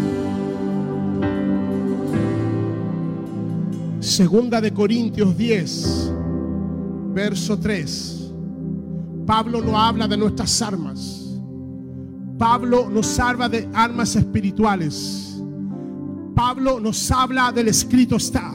Segunda 4.03 4.59
de 4.59 4.73
Corintios 4.73 5.37
10, 5.37 6.11
verso 7.13 7.57
3. 7.57 8.33
Pablo 9.25 9.61
no 9.61 9.79
habla 9.79 10.09
de 10.09 10.17
nuestras 10.17 10.61
armas. 10.61 11.39
Pablo 12.37 12.89
nos 12.89 13.17
habla 13.17 13.47
de 13.47 13.67
armas 13.73 14.17
espirituales. 14.17 15.41
Pablo 16.35 16.81
nos 16.81 17.09
habla 17.11 17.53
del 17.53 17.69
escrito 17.69 18.17
está. 18.17 18.53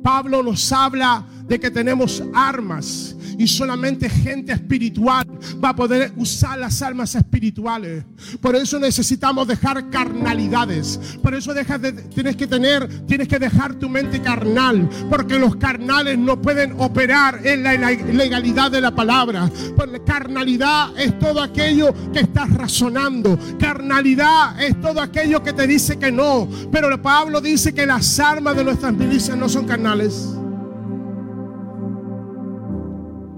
Pablo 0.00 0.44
nos 0.44 0.72
habla 0.72 1.26
de 1.48 1.60
que 1.60 1.70
tenemos 1.70 2.22
armas 2.34 3.16
y 3.38 3.46
solamente 3.46 4.08
gente 4.08 4.52
espiritual 4.52 5.26
va 5.62 5.70
a 5.70 5.76
poder 5.76 6.12
usar 6.16 6.58
las 6.58 6.82
armas 6.82 7.14
espirituales. 7.14 8.04
Por 8.40 8.56
eso 8.56 8.78
necesitamos 8.78 9.48
dejar 9.48 9.90
carnalidades. 9.90 10.98
Por 11.22 11.34
eso 11.34 11.54
dejas 11.54 11.80
de, 11.80 11.92
tienes 11.92 12.36
que 12.36 12.46
tener, 12.46 13.06
tienes 13.06 13.28
que 13.28 13.38
dejar 13.38 13.74
tu 13.74 13.88
mente 13.88 14.20
carnal, 14.20 14.88
porque 15.10 15.38
los 15.38 15.56
carnales 15.56 16.18
no 16.18 16.40
pueden 16.40 16.74
operar 16.78 17.46
en 17.46 17.62
la 17.62 17.74
legalidad 17.74 18.70
de 18.70 18.80
la 18.80 18.94
palabra. 18.94 19.50
Porque 19.76 20.02
carnalidad 20.04 20.98
es 20.98 21.18
todo 21.18 21.40
aquello 21.42 21.94
que 22.12 22.20
estás 22.20 22.50
razonando. 22.52 23.38
Carnalidad 23.58 24.60
es 24.62 24.80
todo 24.80 25.00
aquello 25.00 25.42
que 25.42 25.52
te 25.52 25.66
dice 25.66 25.98
que 25.98 26.12
no. 26.12 26.48
Pero 26.70 27.00
Pablo 27.00 27.40
dice 27.40 27.72
que 27.74 27.86
las 27.86 28.20
armas 28.20 28.56
de 28.56 28.64
nuestras 28.64 28.92
milicias 28.92 29.36
no 29.36 29.48
son 29.48 29.66
carnales. 29.66 30.41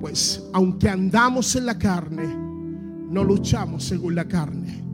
Pues 0.05 0.43
aunque 0.53 0.91
andamos 0.91 1.57
en 1.57 1.65
la 1.65 1.79
carne, 1.79 2.27
no 3.09 3.25
luchamos 3.25 3.85
según 3.85 4.15
la 4.15 4.27
carne. 4.27 4.85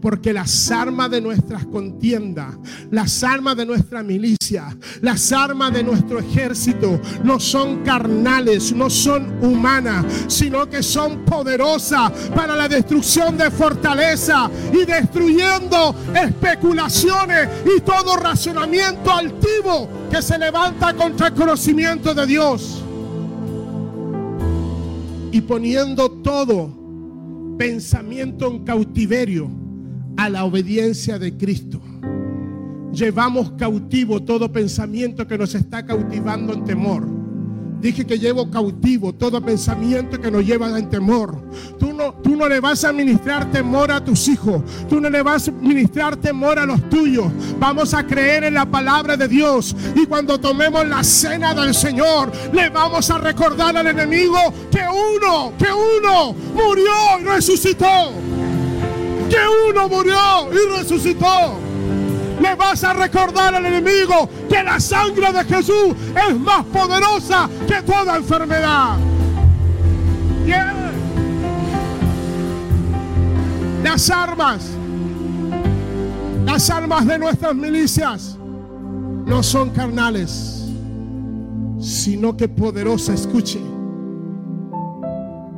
Porque 0.00 0.32
las 0.32 0.70
armas 0.70 1.10
de 1.10 1.20
nuestras 1.20 1.66
contiendas, 1.66 2.56
las 2.90 3.22
armas 3.22 3.58
de 3.58 3.66
nuestra 3.66 4.02
milicia, 4.02 4.74
las 5.02 5.32
armas 5.32 5.70
de 5.74 5.84
nuestro 5.84 6.18
ejército 6.18 6.98
no 7.22 7.38
son 7.38 7.82
carnales, 7.82 8.72
no 8.74 8.88
son 8.88 9.36
humanas, 9.44 10.06
sino 10.28 10.66
que 10.70 10.82
son 10.82 11.26
poderosas 11.26 12.10
para 12.34 12.56
la 12.56 12.66
destrucción 12.66 13.36
de 13.36 13.50
fortaleza 13.50 14.50
y 14.72 14.86
destruyendo 14.86 15.94
especulaciones 16.14 17.50
y 17.76 17.82
todo 17.82 18.16
racionamiento 18.16 19.12
altivo 19.12 19.90
que 20.10 20.22
se 20.22 20.38
levanta 20.38 20.94
contra 20.94 21.26
el 21.26 21.34
conocimiento 21.34 22.14
de 22.14 22.26
Dios 22.26 22.83
y 25.34 25.40
poniendo 25.40 26.08
todo 26.08 26.72
pensamiento 27.58 28.46
en 28.46 28.64
cautiverio 28.64 29.50
a 30.16 30.28
la 30.28 30.44
obediencia 30.44 31.18
de 31.18 31.36
Cristo. 31.36 31.80
Llevamos 32.92 33.50
cautivo 33.58 34.22
todo 34.22 34.52
pensamiento 34.52 35.26
que 35.26 35.36
nos 35.36 35.56
está 35.56 35.84
cautivando 35.84 36.52
en 36.52 36.62
temor. 36.62 37.13
Dije 37.80 38.06
que 38.06 38.18
llevo 38.18 38.50
cautivo 38.50 39.12
todo 39.12 39.40
pensamiento 39.44 40.20
que 40.20 40.30
nos 40.30 40.44
lleva 40.44 40.78
en 40.78 40.88
temor. 40.88 41.38
Tú 41.78 41.92
no, 41.92 42.14
tú 42.14 42.36
no 42.36 42.48
le 42.48 42.60
vas 42.60 42.84
a 42.84 42.92
ministrar 42.92 43.50
temor 43.50 43.90
a 43.90 44.02
tus 44.02 44.28
hijos. 44.28 44.62
Tú 44.88 45.00
no 45.00 45.10
le 45.10 45.22
vas 45.22 45.48
a 45.48 45.52
ministrar 45.52 46.16
temor 46.16 46.58
a 46.58 46.66
los 46.66 46.88
tuyos. 46.88 47.26
Vamos 47.58 47.92
a 47.92 48.06
creer 48.06 48.44
en 48.44 48.54
la 48.54 48.64
palabra 48.64 49.16
de 49.16 49.28
Dios. 49.28 49.76
Y 49.94 50.06
cuando 50.06 50.40
tomemos 50.40 50.86
la 50.86 51.04
cena 51.04 51.54
del 51.54 51.74
Señor, 51.74 52.32
le 52.52 52.70
vamos 52.70 53.10
a 53.10 53.18
recordar 53.18 53.76
al 53.76 53.86
enemigo 53.86 54.38
que 54.70 54.82
uno, 54.88 55.52
que 55.58 55.68
uno 55.72 56.34
murió 56.54 56.92
y 57.20 57.24
resucitó. 57.24 58.12
Que 59.28 59.70
uno 59.70 59.88
murió 59.88 60.48
y 60.52 60.78
resucitó 60.78 61.63
le 62.44 62.54
vas 62.54 62.84
a 62.84 62.92
recordar 62.92 63.54
al 63.54 63.64
enemigo 63.64 64.28
que 64.50 64.62
la 64.62 64.78
sangre 64.78 65.32
de 65.32 65.44
Jesús 65.44 65.94
es 66.28 66.38
más 66.38 66.64
poderosa 66.66 67.48
que 67.66 67.80
toda 67.82 68.16
enfermedad. 68.16 68.96
Las 73.82 74.10
armas, 74.10 74.66
las 76.44 76.68
armas 76.68 77.06
de 77.06 77.18
nuestras 77.18 77.54
milicias 77.54 78.36
no 79.26 79.42
son 79.42 79.70
carnales, 79.70 80.64
sino 81.80 82.36
que 82.36 82.48
poderosa, 82.48 83.14
escuche. 83.14 83.60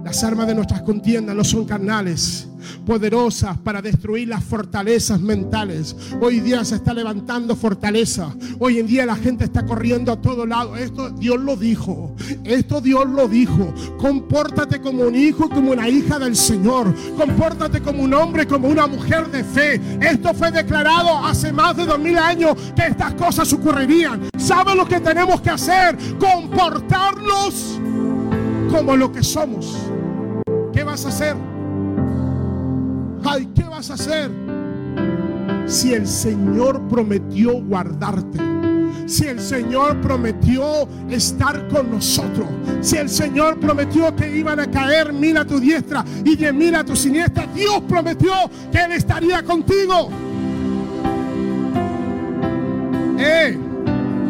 Las 0.05 0.23
armas 0.23 0.47
de 0.47 0.55
nuestras 0.55 0.83
contiendas 0.83 1.35
no 1.35 1.43
son 1.43 1.65
carnales, 1.65 2.47
poderosas 2.85 3.59
para 3.59 3.83
destruir 3.83 4.29
las 4.29 4.45
fortalezas 4.45 5.21
mentales. 5.21 5.97
Hoy 6.21 6.41
día 6.41 6.65
se 6.65 6.77
está 6.77 6.95
levantando 6.95 7.57
fortaleza. 7.57 8.35
Hoy 8.59 8.79
en 8.79 8.87
día 8.87 9.07
la 9.07 9.17
gente 9.17 9.45
está 9.45 9.65
corriendo 9.65 10.13
a 10.13 10.21
todo 10.21 10.47
lado. 10.47 10.77
Esto 10.77 11.11
Dios 11.11 11.41
lo 11.41 11.57
dijo. 11.57 12.15
Esto 12.45 12.81
Dios 12.81 13.09
lo 13.09 13.29
dijo. 13.29 13.73
Compórtate 13.99 14.81
como 14.81 15.03
un 15.03 15.15
hijo, 15.15 15.49
como 15.49 15.73
una 15.73 15.89
hija 15.89 16.19
del 16.19 16.37
Señor. 16.37 16.95
Compórtate 17.17 17.81
como 17.81 18.03
un 18.03 18.15
hombre, 18.15 18.47
como 18.47 18.69
una 18.69 18.87
mujer 18.87 19.31
de 19.31 19.45
fe. 19.45 19.81
Esto 20.01 20.35
fue 20.35 20.51
declarado 20.51 21.19
hace 21.19 21.53
más 21.53 21.77
de 21.77 21.87
dos 21.87 21.99
mil 21.99 22.19
años 22.19 22.57
que 22.75 22.87
estas 22.87 23.15
cosas 23.15 23.53
ocurrirían. 23.53 24.29
¿Sabe 24.37 24.75
lo 24.75 24.87
que 24.87 25.01
tenemos 25.01 25.41
que 25.41 25.51
hacer? 25.51 25.97
Comportarnos 26.19 27.81
como 28.71 28.97
lo 28.97 29.13
que 29.13 29.23
somos. 29.23 29.77
¿Qué 30.73 30.85
vas 30.85 31.05
a 31.07 31.09
hacer? 31.09 31.56
Ay, 33.29 33.49
¿qué 33.55 33.65
vas 33.65 33.91
a 33.91 33.95
hacer? 33.95 34.31
Si 35.67 35.93
el 35.93 36.07
Señor 36.07 36.81
prometió 36.89 37.61
guardarte. 37.61 38.39
Si 39.07 39.25
el 39.25 39.41
Señor 39.41 40.01
prometió 40.01 40.89
estar 41.11 41.67
con 41.69 41.91
nosotros. 41.91 42.49
Si 42.81 42.97
el 42.97 43.09
Señor 43.09 43.59
prometió 43.59 44.15
que 44.15 44.37
iban 44.37 44.61
a 44.61 44.71
caer 44.71 45.13
mil 45.13 45.37
a 45.37 45.45
tu 45.45 45.59
diestra 45.59 46.05
y 46.25 46.37
diez 46.37 46.55
mil 46.55 46.75
a 46.75 46.85
tu 46.85 46.95
siniestra. 46.95 47.47
Dios 47.53 47.83
prometió 47.89 48.33
que 48.71 48.79
Él 48.79 48.93
estaría 48.93 49.43
contigo. 49.43 50.09
Eh, 53.19 53.59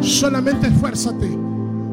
solamente 0.01 0.67
esfuérzate 0.67 1.46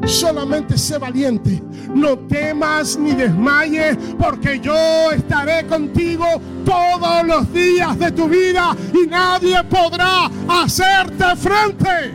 Solamente 0.05 0.77
sé 0.77 0.97
valiente. 0.97 1.61
No 1.93 2.17
temas 2.17 2.97
ni 2.97 3.13
desmayes, 3.13 3.97
porque 4.19 4.59
yo 4.59 5.11
estaré 5.11 5.65
contigo 5.65 6.25
todos 6.63 7.25
los 7.25 7.51
días 7.51 7.97
de 7.97 8.11
tu 8.11 8.27
vida 8.27 8.75
y 8.93 9.07
nadie 9.07 9.63
podrá 9.63 10.29
hacerte 10.47 11.35
frente. 11.35 12.13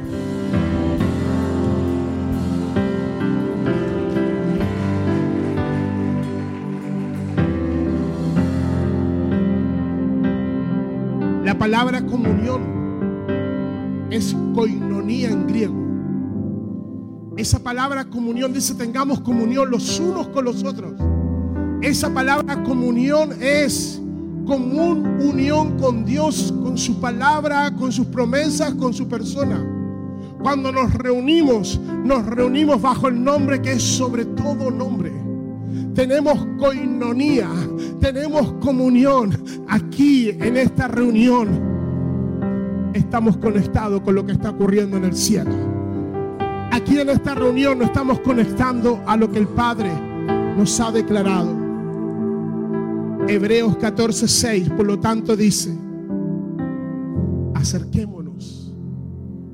La 11.44 11.59
palabra 11.59 12.00
comunión 12.00 14.09
es 14.11 14.37
koinonía 14.54 15.30
en 15.30 15.47
griego. 15.47 15.79
Esa 17.40 17.59
palabra 17.59 18.04
comunión 18.04 18.52
dice 18.52 18.75
tengamos 18.75 19.23
comunión 19.23 19.70
los 19.70 19.99
unos 19.99 20.28
con 20.28 20.44
los 20.44 20.62
otros. 20.62 20.92
Esa 21.80 22.12
palabra 22.12 22.62
comunión 22.62 23.30
es 23.40 23.99
común 24.47 25.06
unión 25.23 25.78
con 25.78 26.04
Dios, 26.04 26.52
con 26.62 26.76
su 26.76 27.00
palabra, 27.00 27.75
con 27.75 27.92
sus 27.92 28.09
promesas, 28.09 28.75
con 28.75 28.92
su 28.92 29.09
persona. 29.09 29.59
Cuando 30.42 30.70
nos 30.70 30.92
reunimos, 30.92 31.80
nos 32.04 32.26
reunimos 32.26 32.82
bajo 32.82 33.09
el 33.09 33.25
nombre 33.25 33.62
que 33.62 33.73
es 33.73 33.82
sobre 33.82 34.26
todo 34.26 34.70
nombre. 34.70 35.11
Tenemos 35.94 36.47
coinonía, 36.59 37.49
tenemos 38.02 38.52
comunión 38.61 39.32
aquí 39.66 40.28
en 40.28 40.59
esta 40.59 40.88
reunión. 40.88 41.49
Estamos 42.92 43.38
conectados 43.38 44.02
con 44.02 44.14
lo 44.14 44.26
que 44.26 44.32
está 44.32 44.50
ocurriendo 44.50 44.99
en 44.99 45.04
el 45.04 45.16
cielo. 45.16 45.79
Aquí 46.80 46.99
en 46.99 47.10
esta 47.10 47.34
reunión 47.34 47.78
nos 47.78 47.88
estamos 47.88 48.20
conectando 48.20 49.02
a 49.06 49.14
lo 49.14 49.30
que 49.30 49.38
el 49.38 49.46
Padre 49.46 49.92
nos 50.56 50.80
ha 50.80 50.90
declarado. 50.90 51.54
Hebreos 53.28 53.76
14:6, 53.76 54.70
por 54.70 54.87
lo 54.87 54.99
tanto 54.99 55.37
dice, 55.37 55.76
acerquémonos 57.54 58.75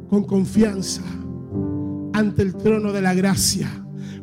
con 0.09 0.25
confianza 0.25 1.02
ante 2.12 2.42
el 2.42 2.54
trono 2.54 2.92
de 2.92 3.02
la 3.02 3.12
gracia 3.12 3.68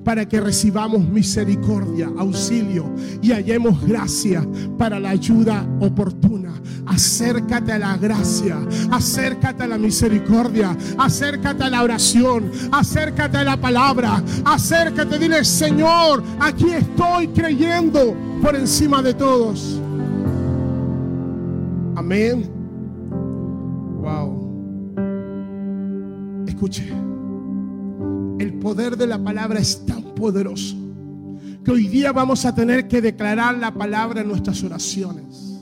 para 0.03 0.27
que 0.27 0.39
recibamos 0.39 1.07
misericordia, 1.07 2.09
auxilio 2.17 2.93
y 3.21 3.31
hallemos 3.31 3.81
gracia 3.85 4.45
para 4.77 4.99
la 4.99 5.11
ayuda 5.11 5.65
oportuna. 5.79 6.51
Acércate 6.85 7.71
a 7.71 7.79
la 7.79 7.97
gracia, 7.97 8.57
acércate 8.91 9.63
a 9.63 9.67
la 9.67 9.77
misericordia, 9.77 10.75
acércate 10.97 11.63
a 11.63 11.69
la 11.69 11.83
oración, 11.83 12.51
acércate 12.71 13.37
a 13.37 13.43
la 13.43 13.57
palabra, 13.57 14.21
acércate, 14.45 15.17
dile 15.17 15.45
Señor, 15.45 16.23
aquí 16.39 16.71
estoy 16.71 17.27
creyendo 17.29 18.15
por 18.41 18.55
encima 18.55 19.01
de 19.01 19.13
todos. 19.13 19.79
Amén. 21.95 22.49
Wow. 24.01 24.43
Escuche. 26.47 27.12
Poder 28.63 28.95
de 28.95 29.05
la 29.05 29.21
palabra 29.21 29.59
es 29.59 29.85
tan 29.85 30.15
poderoso 30.15 30.77
que 31.65 31.71
hoy 31.71 31.89
día 31.89 32.13
vamos 32.13 32.45
a 32.45 32.55
tener 32.55 32.87
que 32.87 33.01
declarar 33.01 33.57
la 33.57 33.73
palabra 33.73 34.21
en 34.21 34.29
nuestras 34.29 34.63
oraciones. 34.63 35.61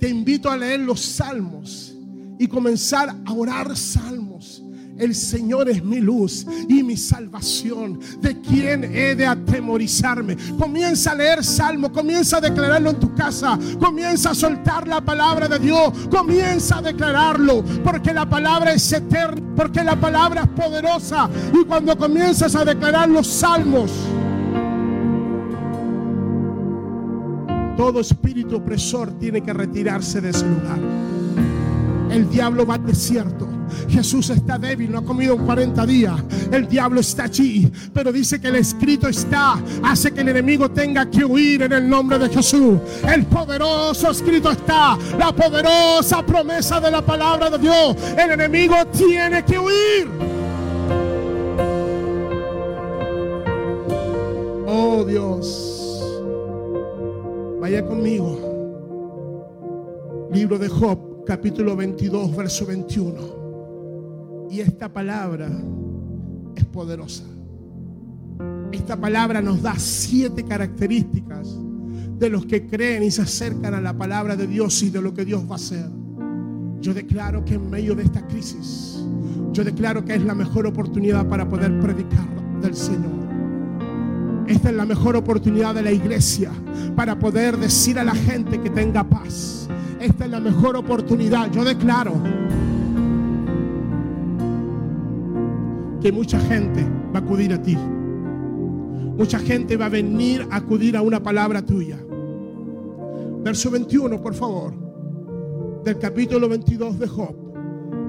Te 0.00 0.08
invito 0.08 0.50
a 0.50 0.56
leer 0.56 0.80
los 0.80 1.00
salmos 1.00 1.94
y 2.38 2.48
comenzar 2.48 3.14
a 3.26 3.32
orar 3.34 3.76
salmos. 3.76 4.21
El 5.02 5.16
Señor 5.16 5.68
es 5.68 5.82
mi 5.82 6.00
luz 6.00 6.46
y 6.68 6.84
mi 6.84 6.96
salvación. 6.96 7.98
¿De 8.20 8.40
quién 8.40 8.84
he 8.84 9.16
de 9.16 9.26
atemorizarme? 9.26 10.36
Comienza 10.56 11.10
a 11.10 11.16
leer 11.16 11.42
salmo, 11.42 11.90
comienza 11.90 12.36
a 12.36 12.40
declararlo 12.40 12.90
en 12.90 13.00
tu 13.00 13.12
casa, 13.12 13.58
comienza 13.80 14.30
a 14.30 14.34
soltar 14.36 14.86
la 14.86 15.00
palabra 15.00 15.48
de 15.48 15.58
Dios, 15.58 15.92
comienza 16.08 16.78
a 16.78 16.82
declararlo, 16.82 17.64
porque 17.82 18.12
la 18.12 18.30
palabra 18.30 18.74
es 18.74 18.92
eterna, 18.92 19.42
porque 19.56 19.82
la 19.82 19.98
palabra 19.98 20.42
es 20.42 20.48
poderosa. 20.50 21.28
Y 21.52 21.64
cuando 21.64 21.98
comienzas 21.98 22.54
a 22.54 22.64
declarar 22.64 23.08
los 23.08 23.26
salmos, 23.26 23.90
todo 27.76 27.98
espíritu 27.98 28.58
opresor 28.58 29.18
tiene 29.18 29.40
que 29.40 29.52
retirarse 29.52 30.20
de 30.20 30.30
ese 30.30 30.46
lugar. 30.46 30.78
El 32.08 32.30
diablo 32.30 32.64
va 32.64 32.74
al 32.76 32.86
desierto. 32.86 33.51
Jesús 33.88 34.30
está 34.30 34.58
débil, 34.58 34.90
no 34.90 34.98
ha 34.98 35.04
comido 35.04 35.34
en 35.34 35.44
40 35.44 35.86
días. 35.86 36.14
El 36.50 36.68
diablo 36.68 37.00
está 37.00 37.24
allí, 37.24 37.70
pero 37.92 38.12
dice 38.12 38.40
que 38.40 38.48
el 38.48 38.56
escrito 38.56 39.08
está, 39.08 39.62
hace 39.82 40.12
que 40.12 40.20
el 40.20 40.28
enemigo 40.28 40.70
tenga 40.70 41.10
que 41.10 41.24
huir 41.24 41.62
en 41.62 41.72
el 41.72 41.88
nombre 41.88 42.18
de 42.18 42.28
Jesús. 42.28 42.78
El 43.06 43.24
poderoso 43.26 44.10
escrito 44.10 44.50
está, 44.50 44.98
la 45.18 45.32
poderosa 45.32 46.24
promesa 46.24 46.80
de 46.80 46.90
la 46.90 47.02
palabra 47.02 47.50
de 47.50 47.58
Dios. 47.58 47.96
El 48.16 48.30
enemigo 48.32 48.74
tiene 48.86 49.44
que 49.44 49.58
huir. 49.58 50.08
Oh 54.66 55.04
Dios, 55.04 56.22
vaya 57.60 57.84
conmigo. 57.84 58.52
Libro 60.32 60.58
de 60.58 60.68
Job, 60.68 61.24
capítulo 61.26 61.76
22, 61.76 62.34
verso 62.34 62.64
21. 62.64 63.41
Y 64.52 64.60
esta 64.60 64.92
palabra 64.92 65.48
es 66.54 66.64
poderosa. 66.66 67.24
Esta 68.70 69.00
palabra 69.00 69.40
nos 69.40 69.62
da 69.62 69.78
siete 69.78 70.44
características 70.44 71.56
de 72.18 72.28
los 72.28 72.44
que 72.44 72.66
creen 72.66 73.02
y 73.02 73.10
se 73.10 73.22
acercan 73.22 73.72
a 73.72 73.80
la 73.80 73.96
palabra 73.96 74.36
de 74.36 74.46
Dios 74.46 74.82
y 74.82 74.90
de 74.90 75.00
lo 75.00 75.14
que 75.14 75.24
Dios 75.24 75.46
va 75.48 75.52
a 75.52 75.54
hacer. 75.54 75.86
Yo 76.82 76.92
declaro 76.92 77.42
que 77.46 77.54
en 77.54 77.70
medio 77.70 77.94
de 77.94 78.02
esta 78.02 78.26
crisis, 78.28 79.02
yo 79.52 79.64
declaro 79.64 80.04
que 80.04 80.16
es 80.16 80.22
la 80.22 80.34
mejor 80.34 80.66
oportunidad 80.66 81.26
para 81.26 81.48
poder 81.48 81.80
predicar 81.80 82.28
del 82.60 82.74
Señor. 82.74 83.22
Esta 84.48 84.68
es 84.68 84.76
la 84.76 84.84
mejor 84.84 85.16
oportunidad 85.16 85.74
de 85.74 85.82
la 85.82 85.92
iglesia 85.92 86.50
para 86.94 87.18
poder 87.18 87.56
decir 87.56 87.98
a 87.98 88.04
la 88.04 88.14
gente 88.14 88.60
que 88.60 88.68
tenga 88.68 89.02
paz. 89.02 89.66
Esta 89.98 90.26
es 90.26 90.30
la 90.30 90.40
mejor 90.40 90.76
oportunidad. 90.76 91.50
Yo 91.50 91.64
declaro 91.64 92.20
que 96.02 96.10
mucha 96.10 96.38
gente 96.40 96.84
va 97.14 97.20
a 97.20 97.22
acudir 97.22 97.52
a 97.52 97.62
ti. 97.62 97.76
Mucha 97.76 99.38
gente 99.38 99.76
va 99.76 99.86
a 99.86 99.88
venir 99.88 100.44
a 100.50 100.56
acudir 100.56 100.96
a 100.96 101.02
una 101.02 101.22
palabra 101.22 101.64
tuya. 101.64 101.96
Verso 103.44 103.70
21, 103.70 104.20
por 104.20 104.34
favor, 104.34 104.74
del 105.84 105.98
capítulo 105.98 106.48
22 106.48 106.98
de 106.98 107.06
Job. 107.06 107.36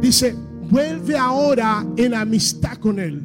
Dice, 0.01 0.35
vuelve 0.71 1.15
ahora 1.15 1.85
en 1.95 2.15
amistad 2.15 2.77
con 2.77 2.99
Él. 2.99 3.21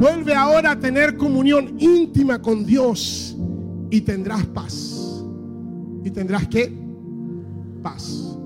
Vuelve 0.00 0.34
ahora 0.34 0.72
a 0.72 0.80
tener 0.80 1.16
comunión 1.16 1.76
íntima 1.78 2.42
con 2.42 2.64
Dios 2.64 3.36
y 3.90 4.00
tendrás 4.00 4.46
paz. 4.46 5.24
¿Y 6.02 6.10
tendrás 6.10 6.48
qué? 6.48 6.72
Paz. 7.82 8.36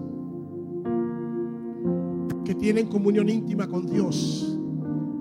Que 2.44 2.54
tienen 2.54 2.88
comunión 2.88 3.28
íntima 3.28 3.66
con 3.66 3.86
Dios 3.86 4.53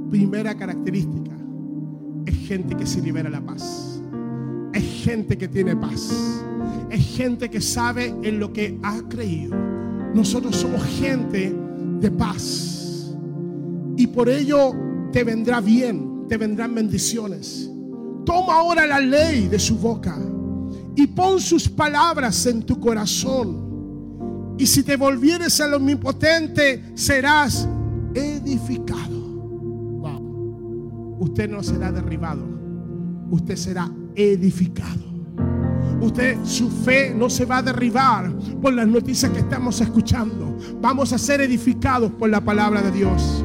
primera 0.09 0.55
característica 0.55 1.33
es 2.25 2.35
gente 2.47 2.75
que 2.75 2.85
se 2.85 3.01
libera 3.01 3.29
la 3.29 3.41
paz. 3.41 4.01
Es 4.73 4.83
gente 5.03 5.37
que 5.37 5.47
tiene 5.47 5.75
paz. 5.75 6.43
Es 6.89 7.05
gente 7.15 7.49
que 7.49 7.61
sabe 7.61 8.13
en 8.23 8.39
lo 8.39 8.53
que 8.53 8.79
ha 8.83 9.01
creído. 9.09 9.55
Nosotros 10.13 10.55
somos 10.55 10.83
gente 10.99 11.55
de 11.99 12.11
paz. 12.11 13.13
Y 13.97 14.07
por 14.07 14.29
ello 14.29 14.73
te 15.11 15.23
vendrá 15.23 15.61
bien, 15.61 16.25
te 16.27 16.37
vendrán 16.37 16.73
bendiciones. 16.73 17.69
Toma 18.25 18.55
ahora 18.59 18.85
la 18.85 18.99
ley 18.99 19.47
de 19.47 19.59
su 19.59 19.77
boca 19.77 20.17
y 20.95 21.07
pon 21.07 21.39
sus 21.39 21.67
palabras 21.67 22.45
en 22.45 22.63
tu 22.63 22.79
corazón. 22.79 24.53
Y 24.57 24.65
si 24.65 24.83
te 24.83 24.95
volvieres 24.95 25.59
al 25.59 25.73
omnipotente, 25.73 26.93
serás 26.95 27.67
edificado 28.13 29.22
usted 31.23 31.49
no 31.49 31.63
será 31.63 31.91
derribado, 31.91 32.45
usted 33.31 33.55
será 33.55 33.89
edificado. 34.15 35.01
Usted, 36.01 36.37
su 36.43 36.69
fe 36.69 37.13
no 37.15 37.29
se 37.29 37.45
va 37.45 37.57
a 37.57 37.61
derribar 37.63 38.29
por 38.61 38.73
las 38.73 38.87
noticias 38.87 39.31
que 39.31 39.39
estamos 39.39 39.79
escuchando. 39.79 40.57
Vamos 40.81 41.13
a 41.13 41.17
ser 41.17 41.39
edificados 41.39 42.11
por 42.11 42.29
la 42.29 42.41
palabra 42.41 42.81
de 42.81 42.91
Dios. 42.91 43.43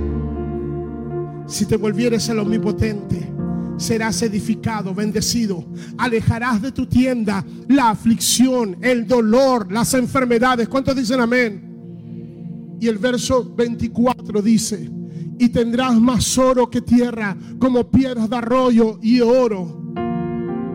Si 1.46 1.66
te 1.66 1.76
volvieres 1.76 2.28
al 2.28 2.40
omnipotente, 2.40 3.32
serás 3.76 4.20
edificado, 4.22 4.92
bendecido. 4.92 5.64
Alejarás 5.98 6.60
de 6.60 6.72
tu 6.72 6.86
tienda 6.86 7.44
la 7.68 7.90
aflicción, 7.90 8.76
el 8.80 9.06
dolor, 9.06 9.70
las 9.70 9.94
enfermedades. 9.94 10.68
¿Cuántos 10.68 10.96
dicen 10.96 11.20
amén? 11.20 12.76
Y 12.80 12.88
el 12.88 12.98
verso 12.98 13.54
24 13.54 14.42
dice, 14.42 14.90
y 15.38 15.48
tendrás 15.50 15.94
más 15.98 16.36
oro 16.36 16.68
que 16.68 16.80
tierra, 16.80 17.36
como 17.58 17.88
piedras 17.88 18.28
de 18.28 18.36
arroyo 18.36 18.98
y 19.00 19.20
oro 19.20 19.92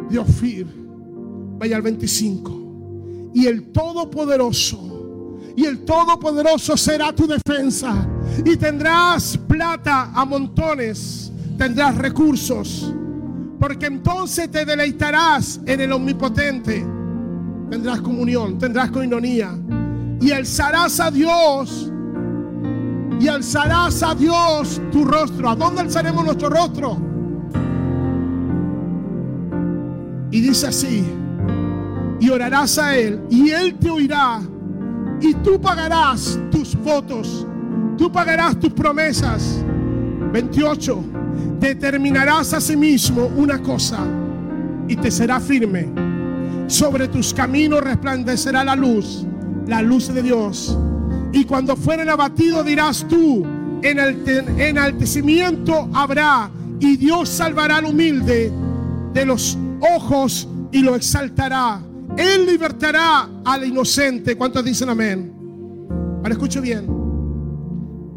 de 0.09 0.17
Ofir. 0.19 0.67
Vaya 1.59 1.75
al 1.75 1.81
25. 1.81 3.31
Y 3.33 3.47
el 3.47 3.71
Todopoderoso, 3.71 5.39
y 5.55 5.65
el 5.65 5.83
Todopoderoso 5.85 6.77
será 6.77 7.13
tu 7.13 7.27
defensa. 7.27 8.07
Y 8.45 8.55
tendrás 8.55 9.37
plata 9.37 10.11
a 10.13 10.25
montones, 10.25 11.31
tendrás 11.57 11.97
recursos, 11.97 12.93
porque 13.59 13.87
entonces 13.87 14.49
te 14.49 14.65
deleitarás 14.65 15.59
en 15.65 15.81
el 15.81 15.91
Omnipotente. 15.91 16.85
Tendrás 17.69 18.01
comunión, 18.01 18.57
tendrás 18.57 18.91
coinonía. 18.91 19.57
Y 20.21 20.31
alzarás 20.31 20.99
a 20.99 21.11
Dios 21.11 21.92
y 23.19 23.27
alzarás 23.27 24.03
a 24.03 24.15
Dios 24.15 24.81
tu 24.91 25.05
rostro. 25.05 25.49
¿A 25.49 25.55
dónde 25.55 25.81
alzaremos 25.81 26.25
nuestro 26.25 26.49
rostro? 26.49 26.97
Y 30.31 30.41
dice 30.41 30.67
así, 30.67 31.05
y 32.19 32.29
orarás 32.29 32.77
a 32.77 32.97
Él, 32.97 33.21
y 33.29 33.51
Él 33.51 33.75
te 33.75 33.89
oirá, 33.89 34.41
y 35.21 35.33
tú 35.35 35.61
pagarás 35.61 36.39
tus 36.49 36.75
votos, 36.75 37.45
tú 37.97 38.11
pagarás 38.11 38.59
tus 38.59 38.73
promesas. 38.73 39.63
28, 40.31 41.03
determinarás 41.59 42.53
a 42.53 42.59
sí 42.59 42.75
mismo 42.75 43.27
una 43.37 43.61
cosa, 43.61 43.99
y 44.87 44.95
te 44.95 45.11
será 45.11 45.39
firme. 45.39 45.87
Sobre 46.65 47.07
tus 47.07 47.33
caminos 47.33 47.81
resplandecerá 47.81 48.63
la 48.63 48.75
luz, 48.75 49.27
la 49.67 49.83
luz 49.83 50.11
de 50.11 50.23
Dios 50.23 50.77
y 51.33 51.45
cuando 51.45 51.75
fueren 51.75 52.09
abatidos 52.09 52.63
dirás 52.63 53.05
tú, 53.09 53.43
en 53.81 53.99
enaltecimiento 54.59 55.89
habrá 55.91 56.49
y 56.79 56.95
Dios 56.95 57.27
salvará 57.27 57.77
al 57.77 57.85
humilde 57.85 58.51
de 59.13 59.25
los 59.25 59.57
ojos 59.95 60.47
y 60.71 60.81
lo 60.81 60.95
exaltará. 60.95 61.81
Él 62.17 62.45
libertará 62.45 63.27
al 63.43 63.65
inocente. 63.65 64.37
¿Cuántos 64.37 64.63
dicen 64.63 64.89
amén? 64.89 65.33
Ahora 66.17 66.33
escuche 66.33 66.61
bien. 66.61 66.87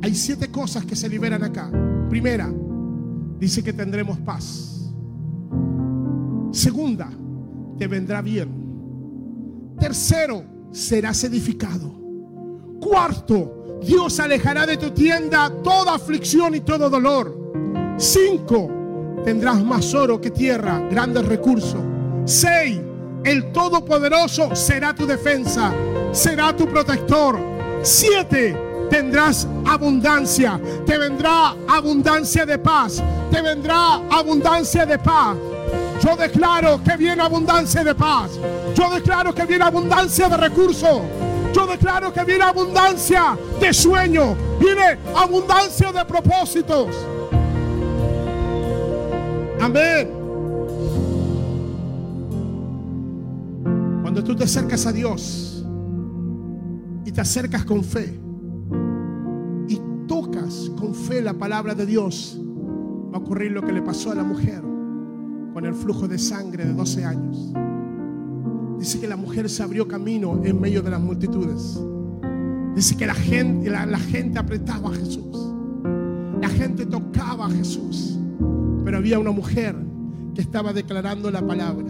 Hay 0.03 0.15
siete 0.15 0.51
cosas 0.51 0.85
que 0.85 0.95
se 0.95 1.09
liberan 1.09 1.43
acá. 1.43 1.71
Primera, 2.11 2.53
dice 3.41 3.63
que 3.65 3.73
tendremos 3.73 4.19
paz. 4.19 4.93
Segunda, 6.53 7.09
te 7.79 7.87
vendrá 7.87 8.21
bien. 8.21 9.75
Tercero, 9.81 10.45
serás 10.71 11.25
edificado. 11.25 12.06
Cuarto, 12.81 13.79
Dios 13.83 14.19
alejará 14.21 14.67
de 14.67 14.77
tu 14.77 14.91
tienda 14.91 15.51
toda 15.63 15.95
aflicción 15.95 16.55
y 16.55 16.61
todo 16.61 16.91
dolor. 16.91 17.37
Cinco, 17.97 18.71
tendrás 19.25 19.63
más 19.63 19.95
oro 19.95 20.21
que 20.21 20.31
tierra, 20.31 20.87
grandes 20.91 21.25
recursos. 21.27 21.81
Seis, 22.25 22.81
el 23.25 23.53
Todopoderoso 23.53 24.55
será 24.55 24.95
tu 24.95 25.07
defensa, 25.07 25.73
será 26.13 26.55
tu 26.55 26.67
protector. 26.67 27.39
Siete, 27.83 28.57
tendrás 28.91 29.47
abundancia, 29.67 30.61
te 30.85 30.99
vendrá 30.99 31.55
abundancia 31.69 32.47
de 32.47 32.59
paz, 32.59 33.03
te 33.31 33.41
vendrá 33.43 34.01
abundancia 34.11 34.87
de 34.87 34.99
paz. 34.99 35.37
Yo 36.03 36.17
declaro 36.17 36.81
que 36.85 36.97
viene 36.97 37.23
abundancia 37.23 37.83
de 37.83 37.95
paz. 37.95 38.33
Yo 38.75 38.91
declaro 38.91 39.35
que 39.35 39.47
viene 39.47 39.65
abundancia 39.65 40.29
de 40.29 40.37
recursos. 40.37 41.01
Yo 41.57 41.67
declaro 41.67 42.13
que 42.13 42.23
viene 42.23 42.45
abundancia 42.45 43.35
de 43.59 43.73
sueño, 43.73 44.37
viene 44.61 44.99
abundancia 45.17 45.91
de 45.91 46.05
propósitos. 46.05 46.95
Amén. 49.59 50.11
Cuando 54.03 54.23
tú 54.23 54.37
te 54.37 54.45
acercas 54.45 54.85
a 54.85 54.93
Dios 54.93 55.65
y 57.07 57.11
te 57.11 57.23
acercas 57.23 57.65
con 57.65 57.83
fe 57.83 58.21
y 59.67 59.81
tocas 60.07 60.71
con 60.79 60.95
fe 60.95 61.23
la 61.23 61.33
palabra 61.33 61.75
de 61.75 61.87
Dios, 61.87 62.39
va 63.11 63.17
a 63.17 63.21
ocurrir 63.21 63.53
lo 63.53 63.63
que 63.63 63.73
le 63.73 63.81
pasó 63.81 64.13
a 64.13 64.15
la 64.15 64.25
mujer 64.25 64.61
con 65.55 65.65
el 65.65 65.73
flujo 65.73 66.07
de 66.07 66.19
sangre 66.19 66.67
de 66.67 66.75
12 66.75 67.03
años. 67.03 67.55
Dice 68.79 69.01
que 69.01 69.09
la 69.09 69.17
mujer 69.17 69.49
se 69.49 69.63
abrió 69.63 69.89
camino 69.89 70.41
en 70.45 70.61
medio 70.61 70.83
de 70.83 70.91
las 70.91 71.01
multitudes. 71.01 71.81
Dice 72.75 72.97
que 72.97 73.07
la 73.07 73.15
gente, 73.15 73.71
la, 73.71 73.99
gente 73.99 74.39
apretaba 74.39 74.91
a 74.91 74.93
Jesús. 74.93 75.55
La 76.41 76.49
gente 76.49 76.85
tocaba 76.85 77.47
a 77.47 77.51
Jesús. 77.51 78.19
Pero 78.85 78.99
había 78.99 79.19
una 79.19 79.31
mujer 79.31 79.75
que 80.35 80.43
estaba 80.43 80.75
declarando 80.75 81.31
la 81.31 81.45
palabra. 81.45 81.87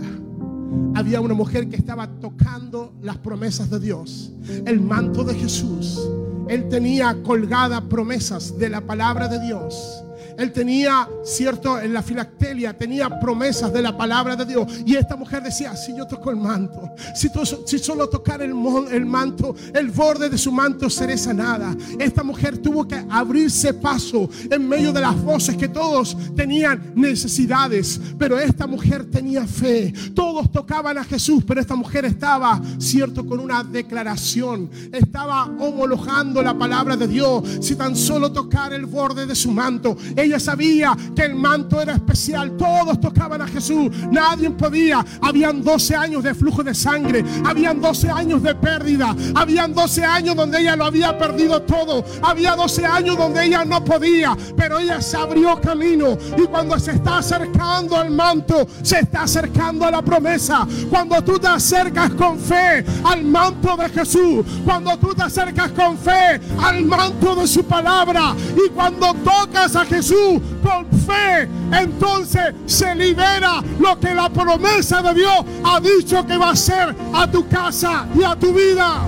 Había 0.94 1.20
una 1.20 1.34
mujer 1.34 1.68
que 1.68 1.76
estaba 1.76 2.06
tocando 2.20 2.94
las 3.02 3.18
promesas 3.18 3.68
de 3.68 3.80
Dios. 3.80 4.32
El 4.64 4.80
manto 4.80 5.24
de 5.24 5.34
Jesús. 5.34 6.08
Él 6.48 6.68
tenía 6.68 7.20
colgadas 7.24 7.82
promesas 7.82 8.56
de 8.56 8.68
la 8.68 8.80
palabra 8.80 9.26
de 9.26 9.40
Dios. 9.44 10.04
Él 10.38 10.52
tenía, 10.52 11.08
cierto, 11.24 11.80
en 11.80 11.92
la 11.92 12.02
filactelia 12.02 12.76
tenía 12.76 13.20
promesas 13.20 13.72
de 13.72 13.82
la 13.82 13.96
palabra 13.96 14.36
de 14.36 14.44
Dios. 14.44 14.66
Y 14.84 14.96
esta 14.96 15.16
mujer 15.16 15.42
decía, 15.42 15.74
si 15.76 15.96
yo 15.96 16.06
toco 16.06 16.30
el 16.30 16.36
manto, 16.36 16.90
si, 17.14 17.78
solo 17.78 18.08
tocar 18.08 18.42
el, 18.42 18.54
manto, 18.54 19.54
el 19.74 19.90
borde 19.90 20.28
de 20.28 20.38
su 20.38 20.52
manto 20.52 20.90
seré 20.90 21.16
sanada. 21.16 21.74
Esta 21.98 22.22
mujer 22.22 22.58
tuvo 22.58 22.86
que 22.86 23.04
abrirse 23.08 23.74
paso 23.74 24.28
en 24.50 24.68
medio 24.68 24.92
de 24.92 25.00
las 25.00 25.20
voces 25.22 25.56
que 25.56 25.68
todos 25.68 26.16
tenían 26.34 26.92
necesidades. 26.94 28.00
Pero 28.18 28.38
esta 28.38 28.66
mujer 28.66 29.04
tenía 29.10 29.46
fe. 29.46 29.92
Todos 30.14 30.50
tocaban 30.52 30.98
a 30.98 31.04
Jesús, 31.04 31.44
pero 31.46 31.60
esta 31.60 31.76
mujer 31.76 32.04
estaba, 32.04 32.60
cierto, 32.78 33.26
con 33.26 33.40
una 33.40 33.64
declaración. 33.64 34.70
Estaba 34.92 35.44
homologando 35.44 36.42
la 36.42 36.56
palabra 36.56 36.96
de 36.96 37.08
Dios. 37.08 37.42
Si 37.60 37.74
tan 37.76 37.96
solo 37.96 38.32
tocar 38.32 38.72
el 38.72 38.86
borde 38.86 39.26
de 39.26 39.34
su 39.34 39.50
manto, 39.50 39.96
sabía 40.38 40.96
que 41.14 41.22
el 41.22 41.34
manto 41.34 41.80
era 41.80 41.94
especial. 41.94 42.56
Todos 42.56 43.00
tocaban 43.00 43.40
a 43.42 43.46
Jesús. 43.46 43.90
Nadie 44.10 44.50
podía. 44.50 45.04
Habían 45.20 45.62
12 45.62 45.96
años 45.96 46.22
de 46.22 46.34
flujo 46.34 46.62
de 46.62 46.74
sangre. 46.74 47.24
Habían 47.44 47.80
12 47.80 48.10
años 48.10 48.42
de 48.42 48.54
pérdida. 48.54 49.14
Habían 49.34 49.72
12 49.74 50.04
años 50.04 50.36
donde 50.36 50.60
ella 50.60 50.76
lo 50.76 50.84
había 50.84 51.16
perdido 51.16 51.62
todo. 51.62 52.04
Había 52.22 52.54
12 52.54 52.84
años 52.84 53.16
donde 53.16 53.44
ella 53.44 53.64
no 53.64 53.84
podía. 53.84 54.36
Pero 54.56 54.78
ella 54.78 55.00
se 55.00 55.16
abrió 55.16 55.60
camino. 55.60 56.18
Y 56.36 56.42
cuando 56.42 56.78
se 56.78 56.92
está 56.92 57.18
acercando 57.18 57.96
al 57.96 58.10
manto, 58.10 58.66
se 58.82 59.00
está 59.00 59.22
acercando 59.22 59.84
a 59.84 59.90
la 59.90 60.02
promesa. 60.02 60.66
Cuando 60.90 61.22
tú 61.22 61.38
te 61.38 61.48
acercas 61.48 62.10
con 62.10 62.38
fe 62.38 62.84
al 63.04 63.24
manto 63.24 63.76
de 63.76 63.88
Jesús. 63.88 64.44
Cuando 64.64 64.96
tú 64.98 65.14
te 65.14 65.22
acercas 65.22 65.70
con 65.72 65.96
fe 65.96 66.40
al 66.62 66.84
manto 66.84 67.34
de 67.34 67.46
su 67.46 67.64
palabra. 67.64 68.34
Y 68.56 68.70
cuando 68.70 69.14
tocas 69.14 69.76
a 69.76 69.84
Jesús 69.84 70.15
por 70.62 70.86
fe, 71.06 71.48
entonces 71.72 72.54
se 72.66 72.94
libera 72.94 73.62
lo 73.78 73.98
que 73.98 74.14
la 74.14 74.28
promesa 74.28 75.02
de 75.02 75.14
Dios 75.14 75.44
ha 75.64 75.80
dicho 75.80 76.26
que 76.26 76.36
va 76.36 76.50
a 76.50 76.56
ser 76.56 76.94
a 77.12 77.30
tu 77.30 77.46
casa 77.48 78.06
y 78.14 78.22
a 78.22 78.36
tu 78.36 78.52
vida. 78.52 79.02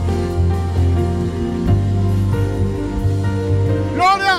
Gloria. 3.94 4.38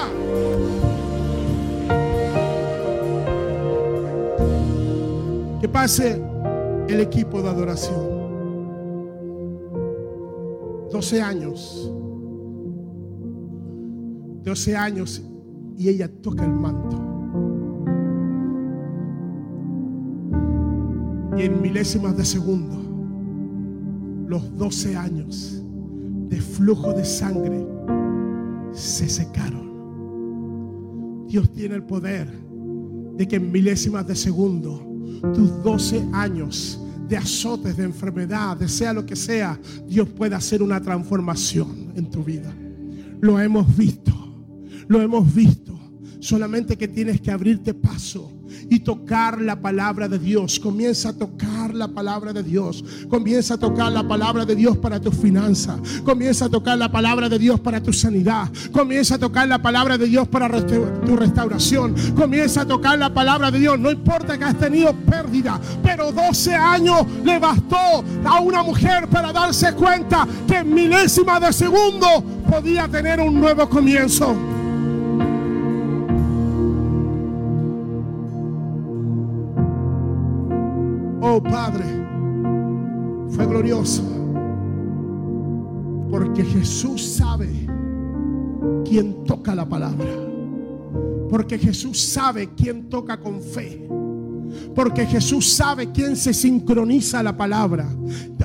Que 5.61 5.67
pase 5.67 6.21
el 6.87 6.99
equipo 7.01 7.41
de 7.41 7.49
adoración. 7.49 8.19
12 10.91 11.21
años. 11.21 11.91
12 14.43 14.75
años 14.75 15.21
y 15.79 15.87
ella 15.87 16.11
toca 16.21 16.43
el 16.43 16.51
manto. 16.51 16.97
Y 21.37 21.43
en 21.43 21.61
milésimas 21.61 22.17
de 22.17 22.25
segundo, 22.25 22.75
los 24.27 24.57
12 24.57 24.97
años 24.97 25.63
de 26.27 26.41
flujo 26.41 26.91
de 26.91 27.05
sangre 27.05 27.65
se 28.73 29.07
secaron. 29.07 29.69
Dios 31.29 31.49
tiene 31.53 31.75
el 31.75 31.83
poder 31.83 32.27
de 33.15 33.25
que 33.25 33.37
en 33.37 33.49
milésimas 33.49 34.05
de 34.05 34.15
segundo, 34.15 34.85
tus 35.33 35.63
12 35.63 36.09
años 36.11 36.77
de 37.07 37.15
azotes, 37.15 37.77
de 37.77 37.85
enfermedad, 37.85 38.57
de 38.57 38.67
sea 38.67 38.91
lo 38.91 39.05
que 39.05 39.15
sea, 39.15 39.57
Dios 39.87 40.09
puede 40.09 40.35
hacer 40.35 40.61
una 40.61 40.81
transformación 40.81 41.93
en 41.95 42.09
tu 42.09 42.21
vida. 42.21 42.53
Lo 43.21 43.39
hemos 43.39 43.77
visto, 43.77 44.11
lo 44.87 45.01
hemos 45.01 45.33
visto. 45.33 45.79
Solamente 46.19 46.77
que 46.77 46.87
tienes 46.87 47.21
que 47.21 47.31
abrirte 47.31 47.73
paso 47.73 48.39
y 48.69 48.79
tocar 48.79 49.41
la 49.41 49.61
palabra 49.61 50.09
de 50.09 50.19
Dios. 50.19 50.59
Comienza 50.59 51.09
a 51.09 51.13
tocar 51.13 51.73
la 51.73 51.87
palabra 51.87 52.33
de 52.33 52.43
Dios. 52.43 52.83
Comienza 53.09 53.53
a 53.53 53.57
tocar 53.57 53.91
la 53.91 54.05
palabra 54.05 54.45
de 54.45 54.55
Dios 54.55 54.77
para 54.77 54.99
tu 54.99 55.11
finanza. 55.11 55.79
Comienza 56.03 56.45
a 56.45 56.49
tocar 56.49 56.77
la 56.77 56.91
palabra 56.91 57.29
de 57.29 57.39
Dios 57.39 57.59
para 57.61 57.81
tu 57.81 57.93
sanidad. 57.93 58.49
Comienza 58.71 59.15
a 59.15 59.17
tocar 59.17 59.47
la 59.47 59.61
palabra 59.61 59.97
de 59.97 60.07
Dios 60.07 60.27
para 60.27 60.49
tu 60.65 61.15
restauración. 61.15 61.95
Comienza 62.15 62.61
a 62.61 62.65
tocar 62.65 62.99
la 62.99 63.13
palabra 63.13 63.49
de 63.49 63.59
Dios. 63.59 63.79
No 63.79 63.89
importa 63.89 64.37
que 64.37 64.43
has 64.43 64.57
tenido 64.57 64.93
pérdida, 64.93 65.59
pero 65.81 66.11
12 66.11 66.53
años 66.53 67.05
le 67.23 67.39
bastó 67.39 68.03
a 68.25 68.41
una 68.41 68.61
mujer 68.61 69.07
para 69.07 69.31
darse 69.31 69.73
cuenta 69.73 70.27
que 70.47 70.57
en 70.57 70.73
milésima 70.73 71.39
de 71.39 71.53
segundo 71.53 72.23
podía 72.49 72.89
tener 72.89 73.21
un 73.21 73.39
nuevo 73.39 73.69
comienzo. 73.69 74.58
Padre, 81.41 81.85
fue 83.29 83.45
glorioso. 83.45 84.03
Porque 86.09 86.43
Jesús 86.43 87.03
sabe 87.03 87.49
quién 88.85 89.23
toca 89.25 89.53
la 89.53 89.67
palabra. 89.67 90.09
Porque 91.29 91.59
Jesús 91.59 92.01
sabe 92.01 92.49
quién 92.55 92.89
toca 92.89 93.19
con 93.19 93.41
fe. 93.41 93.87
Porque 94.73 95.05
Jesús 95.05 95.47
sabe 95.47 95.91
quién 95.91 96.15
se 96.15 96.33
sincroniza 96.33 97.21
la 97.21 97.37
palabra. 97.37 97.87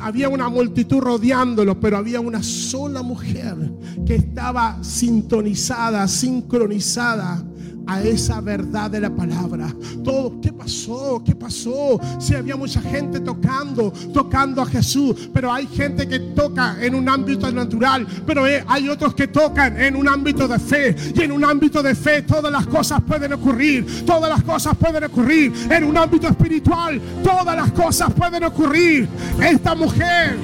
Había 0.01 0.29
una 0.29 0.49
multitud 0.49 1.01
rodeándolo, 1.01 1.81
pero 1.81 1.97
había 1.97 2.21
una 2.21 2.43
sola 2.43 3.03
mujer 3.03 3.57
que 4.05 4.17
estaba 4.17 4.83
sintonizada, 4.83 6.07
sincronizada 6.07 7.43
a 7.87 8.03
esa 8.03 8.41
verdad 8.41 8.91
de 8.91 9.01
la 9.01 9.11
palabra. 9.11 9.75
Todo, 10.03 10.41
¿qué 10.41 10.53
pasó? 10.53 11.23
¿Qué 11.25 11.35
pasó? 11.35 12.01
Si 12.19 12.35
había 12.35 12.57
mucha 12.57 12.81
gente 12.81 13.21
tocando, 13.21 13.93
tocando 14.13 14.63
a 14.63 14.67
Jesús, 14.67 15.29
pero 15.33 15.53
hay 15.53 15.67
gente 15.67 16.09
que 16.09 16.19
toca 16.19 16.77
en 16.81 16.95
un 16.95 17.09
ámbito 17.09 17.51
natural, 17.51 18.07
pero 18.27 18.47
eh, 18.47 18.65
hay 18.67 18.89
otros 18.89 19.15
que 19.15 19.29
tocan 19.29 19.81
en 19.81 19.97
un 19.97 20.09
ámbito 20.09 20.49
de 20.49 20.59
fe. 20.59 20.97
Y 21.15 21.23
en 21.23 21.33
un 21.33 21.45
ámbito 21.45 21.83
de 21.83 21.95
fe 21.95 22.23
todas 22.23 22.53
las 22.53 22.67
cosas 22.67 23.01
pueden 23.03 23.33
ocurrir, 23.33 24.05
todas 24.05 24.31
las 24.31 24.43
cosas 24.43 24.77
pueden 24.77 25.05
ocurrir. 25.05 25.53
En 25.71 25.85
un 25.85 25.97
ámbito 25.97 26.29
espiritual 26.29 27.01
todas 27.23 27.57
las 27.57 27.73
cosas 27.73 28.13
pueden 28.13 28.45
ocurrir. 28.45 29.09
Esta 29.41 29.75
mujer 29.75 30.37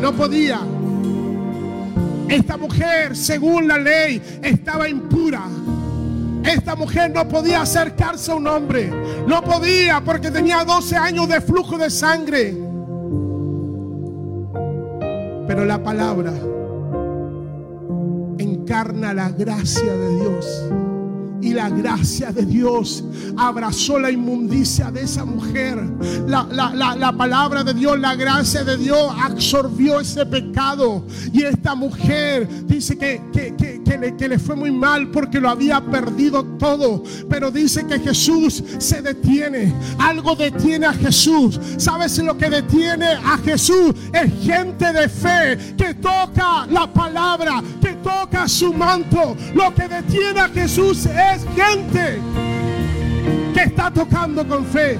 no 0.00 0.12
podía. 0.12 0.60
Esta 2.28 2.56
mujer, 2.56 3.14
según 3.14 3.68
la 3.68 3.78
ley, 3.78 4.20
estaba 4.42 4.88
impura. 4.88 5.42
Esta 6.44 6.76
mujer 6.76 7.10
no 7.14 7.26
podía 7.26 7.62
acercarse 7.62 8.30
a 8.30 8.34
un 8.34 8.46
hombre. 8.46 8.90
No 9.26 9.42
podía 9.42 10.02
porque 10.04 10.30
tenía 10.30 10.64
12 10.64 10.96
años 10.96 11.28
de 11.28 11.40
flujo 11.40 11.78
de 11.78 11.90
sangre. 11.90 12.56
Pero 15.46 15.64
la 15.64 15.82
palabra 15.82 16.32
encarna 18.38 19.14
la 19.14 19.30
gracia 19.30 19.92
de 19.96 20.20
Dios. 20.20 20.62
Y 21.40 21.52
la 21.52 21.68
gracia 21.68 22.32
de 22.32 22.46
Dios 22.46 23.04
abrazó 23.36 23.98
la 23.98 24.10
inmundicia 24.10 24.90
de 24.90 25.02
esa 25.02 25.26
mujer. 25.26 25.76
La, 26.26 26.46
la- 26.50 26.74
la- 26.74 26.96
la 26.96 27.12
palabra 27.12 27.62
de 27.62 27.74
Dios, 27.74 27.98
la 28.00 28.14
gracia 28.14 28.64
de 28.64 28.78
Dios 28.78 29.12
absorbió 29.22 30.00
ese 30.00 30.24
pecado. 30.24 31.04
Y 31.34 31.42
esta 31.42 31.74
mujer 31.74 32.48
dice 32.66 32.96
que, 32.96 33.20
que- 33.30 33.54
que- 33.56 33.73
que 33.84 33.98
le, 33.98 34.16
que 34.16 34.28
le 34.28 34.38
fue 34.38 34.56
muy 34.56 34.70
mal 34.70 35.10
porque 35.10 35.40
lo 35.40 35.48
había 35.48 35.80
perdido 35.80 36.44
todo. 36.58 37.02
Pero 37.28 37.50
dice 37.50 37.86
que 37.86 37.98
Jesús 38.00 38.62
se 38.78 39.02
detiene. 39.02 39.72
Algo 39.98 40.34
detiene 40.34 40.86
a 40.86 40.92
Jesús. 40.92 41.60
¿Sabes 41.76 42.18
lo 42.18 42.36
que 42.36 42.50
detiene 42.50 43.12
a 43.24 43.38
Jesús? 43.38 43.94
Es 44.12 44.32
gente 44.42 44.92
de 44.92 45.08
fe 45.08 45.58
que 45.76 45.94
toca 45.94 46.66
la 46.66 46.92
palabra, 46.92 47.62
que 47.80 47.94
toca 47.94 48.48
su 48.48 48.72
manto. 48.72 49.36
Lo 49.54 49.74
que 49.74 49.88
detiene 49.88 50.40
a 50.40 50.48
Jesús 50.48 51.06
es 51.06 51.44
gente 51.54 52.20
que 53.52 53.62
está 53.62 53.90
tocando 53.90 54.46
con 54.46 54.64
fe. 54.64 54.98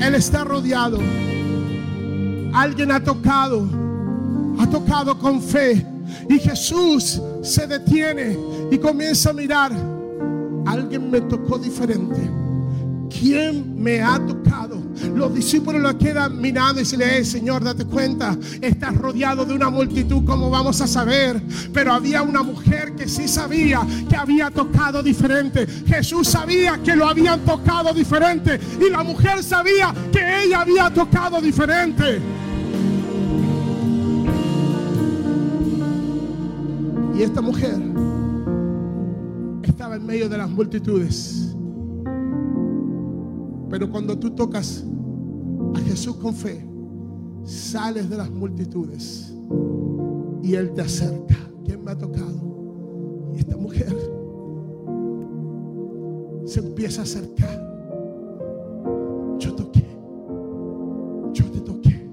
Él 0.00 0.14
está 0.14 0.44
rodeado. 0.44 0.98
Alguien 2.52 2.92
ha 2.92 3.02
tocado, 3.02 3.66
ha 4.58 4.66
tocado 4.68 5.18
con 5.18 5.40
fe. 5.42 5.93
Y 6.28 6.38
Jesús 6.38 7.20
se 7.42 7.66
detiene 7.66 8.36
y 8.70 8.78
comienza 8.78 9.30
a 9.30 9.32
mirar. 9.32 9.72
Alguien 10.66 11.10
me 11.10 11.20
tocó 11.22 11.58
diferente. 11.58 12.30
¿Quién 13.10 13.80
me 13.80 14.00
ha 14.02 14.18
tocado? 14.26 14.82
Los 15.14 15.34
discípulos 15.34 15.80
lo 15.80 15.96
quedan 15.96 16.40
mirando 16.40 16.80
y 16.80 16.84
dicen, 16.84 17.02
"Eh, 17.02 17.24
Señor, 17.24 17.62
date 17.62 17.84
cuenta, 17.84 18.36
estás 18.60 18.96
rodeado 18.96 19.44
de 19.44 19.54
una 19.54 19.70
multitud, 19.70 20.24
¿cómo 20.24 20.50
vamos 20.50 20.80
a 20.80 20.86
saber? 20.86 21.40
Pero 21.72 21.92
había 21.92 22.22
una 22.22 22.42
mujer 22.42 22.94
que 22.96 23.08
sí 23.08 23.28
sabía 23.28 23.86
que 24.08 24.16
había 24.16 24.50
tocado 24.50 25.02
diferente. 25.02 25.66
Jesús 25.86 26.28
sabía 26.28 26.80
que 26.82 26.96
lo 26.96 27.06
habían 27.06 27.40
tocado 27.44 27.92
diferente 27.92 28.58
y 28.80 28.90
la 28.90 29.04
mujer 29.04 29.42
sabía 29.42 29.94
que 30.10 30.44
ella 30.44 30.62
había 30.62 30.90
tocado 30.90 31.40
diferente. 31.40 32.20
Y 37.16 37.22
esta 37.22 37.40
mujer 37.40 37.80
estaba 39.62 39.96
en 39.96 40.04
medio 40.04 40.28
de 40.28 40.36
las 40.36 40.50
multitudes. 40.50 41.54
Pero 43.70 43.88
cuando 43.90 44.18
tú 44.18 44.30
tocas 44.30 44.84
a 45.74 45.78
Jesús 45.80 46.16
con 46.16 46.34
fe, 46.34 46.66
sales 47.44 48.10
de 48.10 48.16
las 48.16 48.30
multitudes 48.30 49.32
y 50.42 50.54
Él 50.54 50.72
te 50.72 50.82
acerca. 50.82 51.36
¿Quién 51.64 51.84
me 51.84 51.92
ha 51.92 51.98
tocado? 51.98 53.32
Y 53.34 53.38
esta 53.38 53.56
mujer 53.56 53.94
se 56.44 56.60
empieza 56.60 57.02
a 57.02 57.04
acercar. 57.04 57.60
Yo 59.38 59.54
toqué. 59.54 59.86
Yo 61.32 61.50
te 61.50 61.60
toqué. 61.60 62.10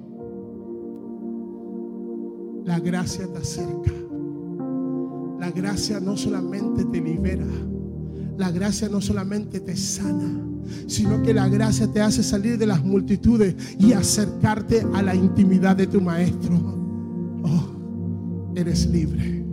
La 2.65 2.79
gracia 2.79 3.27
te 3.27 3.39
acerca. 3.39 3.91
Gracia 5.51 5.99
no 5.99 6.17
solamente 6.17 6.85
te 6.85 7.01
libera, 7.01 7.45
la 8.37 8.51
gracia 8.51 8.89
no 8.89 9.01
solamente 9.01 9.59
te 9.59 9.75
sana, 9.75 10.43
sino 10.87 11.21
que 11.21 11.33
la 11.33 11.47
gracia 11.47 11.87
te 11.91 12.01
hace 12.01 12.23
salir 12.23 12.57
de 12.57 12.65
las 12.65 12.83
multitudes 12.83 13.55
y 13.79 13.93
acercarte 13.93 14.85
a 14.93 15.01
la 15.01 15.15
intimidad 15.15 15.75
de 15.75 15.87
tu 15.87 16.01
maestro. 16.01 16.55
Oh, 17.43 18.53
eres 18.55 18.87
libre. 18.87 19.43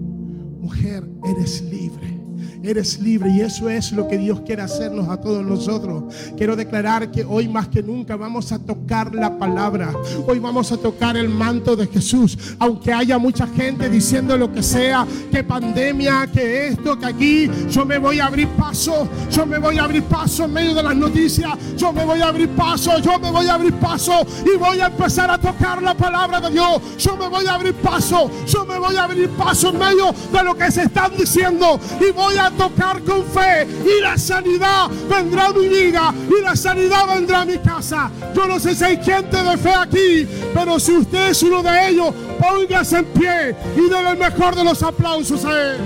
Mujer, 0.60 1.08
eres 1.24 1.62
libre. 1.62 2.17
Eres 2.62 2.98
libre 2.98 3.30
y 3.30 3.40
eso 3.40 3.70
es 3.70 3.92
lo 3.92 4.08
que 4.08 4.18
Dios 4.18 4.40
quiere 4.40 4.62
hacernos 4.62 5.08
a 5.08 5.20
todos 5.20 5.44
nosotros. 5.44 6.04
Quiero 6.36 6.56
declarar 6.56 7.10
que 7.10 7.24
hoy 7.24 7.48
más 7.48 7.68
que 7.68 7.82
nunca 7.82 8.16
vamos 8.16 8.50
a 8.50 8.58
tocar 8.58 9.14
la 9.14 9.38
palabra. 9.38 9.92
Hoy 10.26 10.40
vamos 10.40 10.72
a 10.72 10.76
tocar 10.76 11.16
el 11.16 11.28
manto 11.28 11.76
de 11.76 11.86
Jesús. 11.86 12.36
Aunque 12.58 12.92
haya 12.92 13.16
mucha 13.18 13.46
gente 13.46 13.88
diciendo 13.88 14.36
lo 14.36 14.52
que 14.52 14.62
sea, 14.62 15.06
que 15.30 15.44
pandemia, 15.44 16.28
que 16.32 16.68
esto, 16.68 16.98
que 16.98 17.06
aquí, 17.06 17.50
yo 17.70 17.84
me 17.86 17.98
voy 17.98 18.18
a 18.18 18.26
abrir 18.26 18.48
paso. 18.48 19.08
Yo 19.30 19.46
me 19.46 19.58
voy 19.58 19.78
a 19.78 19.84
abrir 19.84 20.02
paso 20.04 20.44
en 20.44 20.52
medio 20.52 20.74
de 20.74 20.82
las 20.82 20.96
noticias. 20.96 21.52
Yo 21.76 21.92
me 21.92 22.04
voy 22.04 22.20
a 22.20 22.28
abrir 22.28 22.48
paso. 22.50 22.98
Yo 22.98 23.18
me 23.20 23.30
voy 23.30 23.46
a 23.46 23.54
abrir 23.54 23.74
paso 23.74 24.26
y 24.44 24.58
voy 24.58 24.80
a 24.80 24.86
empezar 24.86 25.30
a 25.30 25.38
tocar 25.38 25.80
la 25.80 25.94
palabra 25.94 26.40
de 26.40 26.50
Dios. 26.50 26.82
Yo 26.98 27.16
me 27.16 27.28
voy 27.28 27.46
a 27.46 27.54
abrir 27.54 27.74
paso. 27.74 28.30
Yo 28.46 28.66
me 28.66 28.78
voy 28.78 28.96
a 28.96 29.04
abrir 29.04 29.28
paso 29.30 29.70
en 29.70 29.78
medio 29.78 30.12
de 30.32 30.42
lo 30.42 30.56
que 30.56 30.70
se 30.72 30.82
están 30.82 31.16
diciendo 31.16 31.78
y 32.00 32.10
voy 32.10 32.36
a 32.36 32.47
tocar 32.50 33.02
con 33.02 33.24
fe 33.24 33.66
y 33.84 34.00
la 34.00 34.16
sanidad 34.16 34.88
vendrá 35.08 35.46
a 35.46 35.52
mi 35.52 35.68
vida 35.68 36.14
y 36.28 36.42
la 36.42 36.56
sanidad 36.56 37.06
vendrá 37.14 37.42
a 37.42 37.44
mi 37.44 37.58
casa. 37.58 38.10
Yo 38.34 38.46
no 38.46 38.58
sé 38.58 38.74
si 38.74 38.84
hay 38.84 39.02
gente 39.02 39.36
de 39.36 39.56
fe 39.56 39.72
aquí, 39.72 40.28
pero 40.54 40.78
si 40.78 40.92
usted 40.92 41.30
es 41.30 41.42
uno 41.42 41.62
de 41.62 41.88
ellos, 41.88 42.14
póngase 42.38 42.98
en 42.98 43.04
pie 43.06 43.56
y 43.76 43.88
denle 43.88 44.10
el 44.10 44.18
mejor 44.18 44.54
de 44.54 44.64
los 44.64 44.82
aplausos 44.82 45.44
a 45.44 45.72
él. 45.74 45.78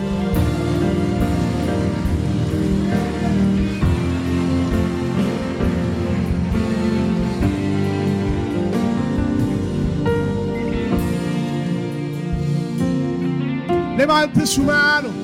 Levante 13.97 14.47
su 14.47 14.63
mano. 14.63 15.22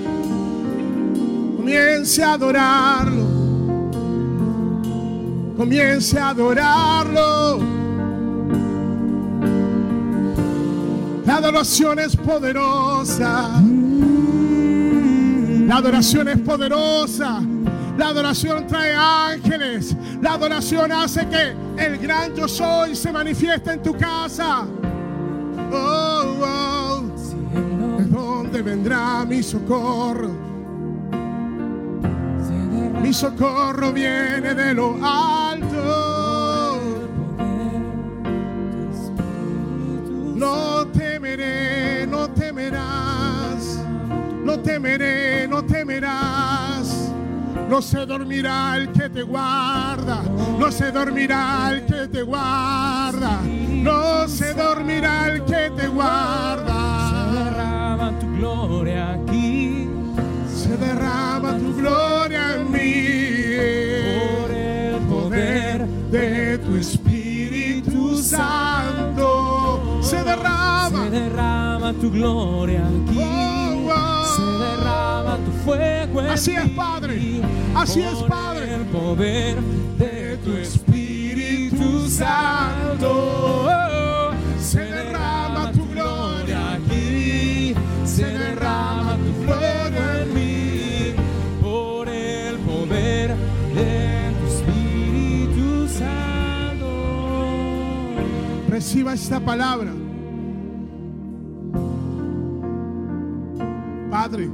Comience 1.68 2.22
a 2.22 2.32
adorarlo. 2.32 3.26
Comience 5.54 6.18
a 6.18 6.30
adorarlo. 6.30 7.60
La 11.26 11.36
adoración 11.36 11.98
es 11.98 12.16
poderosa. 12.16 13.60
La 15.66 15.76
adoración 15.76 16.28
es 16.28 16.38
poderosa. 16.38 17.42
La 17.98 18.06
adoración 18.08 18.66
trae 18.66 18.94
ángeles. 18.96 19.94
La 20.22 20.32
adoración 20.32 20.90
hace 20.90 21.28
que 21.28 21.54
el 21.76 21.98
gran 21.98 22.34
yo 22.34 22.48
soy 22.48 22.96
se 22.96 23.12
manifieste 23.12 23.72
en 23.72 23.82
tu 23.82 23.94
casa. 23.94 24.64
Oh, 25.70 26.34
oh. 26.40 27.02
¿De 27.98 28.04
dónde 28.04 28.62
vendrá 28.62 29.26
mi 29.26 29.42
socorro? 29.42 30.47
Mi 33.02 33.12
socorro 33.12 33.92
viene 33.92 34.54
de 34.54 34.74
lo 34.74 34.98
alto. 35.02 36.80
No 40.34 40.86
temeré, 40.88 42.06
no 42.06 42.28
temerás. 42.30 43.78
No 44.44 44.58
temeré, 44.60 45.46
no 45.48 45.64
temerás. 45.64 47.12
No 47.68 47.82
se 47.82 48.06
dormirá 48.06 48.76
el 48.76 48.92
que 48.92 49.08
te 49.10 49.22
guarda. 49.22 50.22
No 50.58 50.72
se 50.72 50.90
dormirá 50.90 51.70
el 51.70 51.84
que 51.86 52.08
te 52.08 52.22
guarda. 52.22 53.40
No 53.44 54.26
se 54.28 54.54
dormirá 54.54 55.28
el 55.28 55.44
que 55.44 55.70
te 55.76 55.86
guarda. 55.88 56.74
tu 58.20 58.26
gloria 58.36 59.12
aquí 59.12 59.47
derrama 60.78 61.58
tu 61.58 61.74
gloria 61.76 62.54
en 62.56 62.70
mí. 62.70 63.04
por 64.18 64.50
el 64.50 65.00
poder 65.06 65.86
de 66.10 66.58
tu 66.58 66.76
Espíritu 66.76 68.16
Santo. 68.16 69.98
Se 70.02 70.16
derrama. 70.22 71.04
Se 71.04 71.10
derrama 71.10 71.92
tu 71.94 72.10
gloria 72.10 72.80
aquí. 72.80 73.18
Oh, 73.20 73.90
oh. 73.90 74.24
Se 74.36 74.42
derrama 74.64 75.36
tu 75.44 75.52
fuego 75.64 76.20
en 76.20 76.30
Así 76.30 76.52
es. 76.52 76.70
Padre. 76.70 77.40
Así 77.74 78.02
es, 78.02 78.14
Por 78.14 78.28
Padre. 78.28 78.74
El 78.74 78.84
poder 78.86 79.60
de 79.98 80.36
tu 80.44 80.52
Espíritu 80.56 82.08
Santo. 82.08 83.12
Se 84.60 84.80
derrama 84.80 85.37
Reciba 98.78 99.12
esta 99.12 99.40
palabra. 99.40 99.90
Padre, 104.08 104.48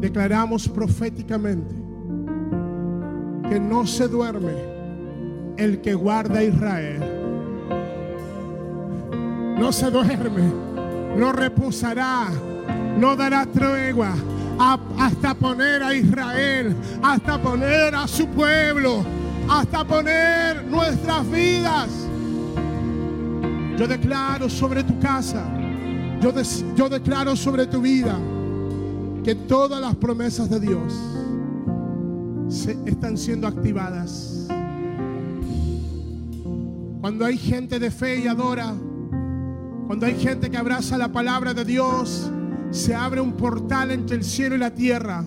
declaramos 0.00 0.68
proféticamente 0.68 1.76
que 3.48 3.60
no 3.60 3.86
se 3.86 4.08
duerme 4.08 4.52
el 5.58 5.80
que 5.80 5.94
guarda 5.94 6.40
a 6.40 6.42
Israel. 6.42 7.00
No 9.56 9.70
se 9.70 9.88
duerme, 9.92 10.52
no 11.16 11.30
reposará, 11.30 12.26
no 12.98 13.14
dará 13.14 13.46
tregua 13.46 14.12
hasta 14.98 15.34
poner 15.34 15.84
a 15.84 15.94
Israel, 15.94 16.74
hasta 17.00 17.40
poner 17.40 17.94
a 17.94 18.08
su 18.08 18.26
pueblo, 18.26 19.04
hasta 19.48 19.84
poner 19.84 20.64
nuestras 20.64 21.30
vidas. 21.30 22.03
Yo 23.76 23.88
declaro 23.88 24.48
sobre 24.48 24.84
tu 24.84 24.98
casa, 25.00 25.44
yo, 26.20 26.32
yo 26.76 26.88
declaro 26.88 27.34
sobre 27.34 27.66
tu 27.66 27.80
vida 27.80 28.16
que 29.24 29.34
todas 29.34 29.80
las 29.80 29.96
promesas 29.96 30.48
de 30.48 30.60
Dios 30.60 30.92
se 32.48 32.78
están 32.86 33.18
siendo 33.18 33.46
activadas. 33.46 34.46
Cuando 37.00 37.24
hay 37.24 37.36
gente 37.36 37.78
de 37.78 37.90
fe 37.90 38.20
y 38.20 38.28
adora, 38.28 38.74
cuando 39.86 40.06
hay 40.06 40.14
gente 40.14 40.50
que 40.50 40.56
abraza 40.56 40.96
la 40.96 41.08
palabra 41.08 41.52
de 41.52 41.64
Dios, 41.64 42.30
se 42.70 42.94
abre 42.94 43.20
un 43.20 43.32
portal 43.32 43.90
entre 43.90 44.16
el 44.16 44.24
cielo 44.24 44.54
y 44.54 44.58
la 44.58 44.70
tierra. 44.70 45.24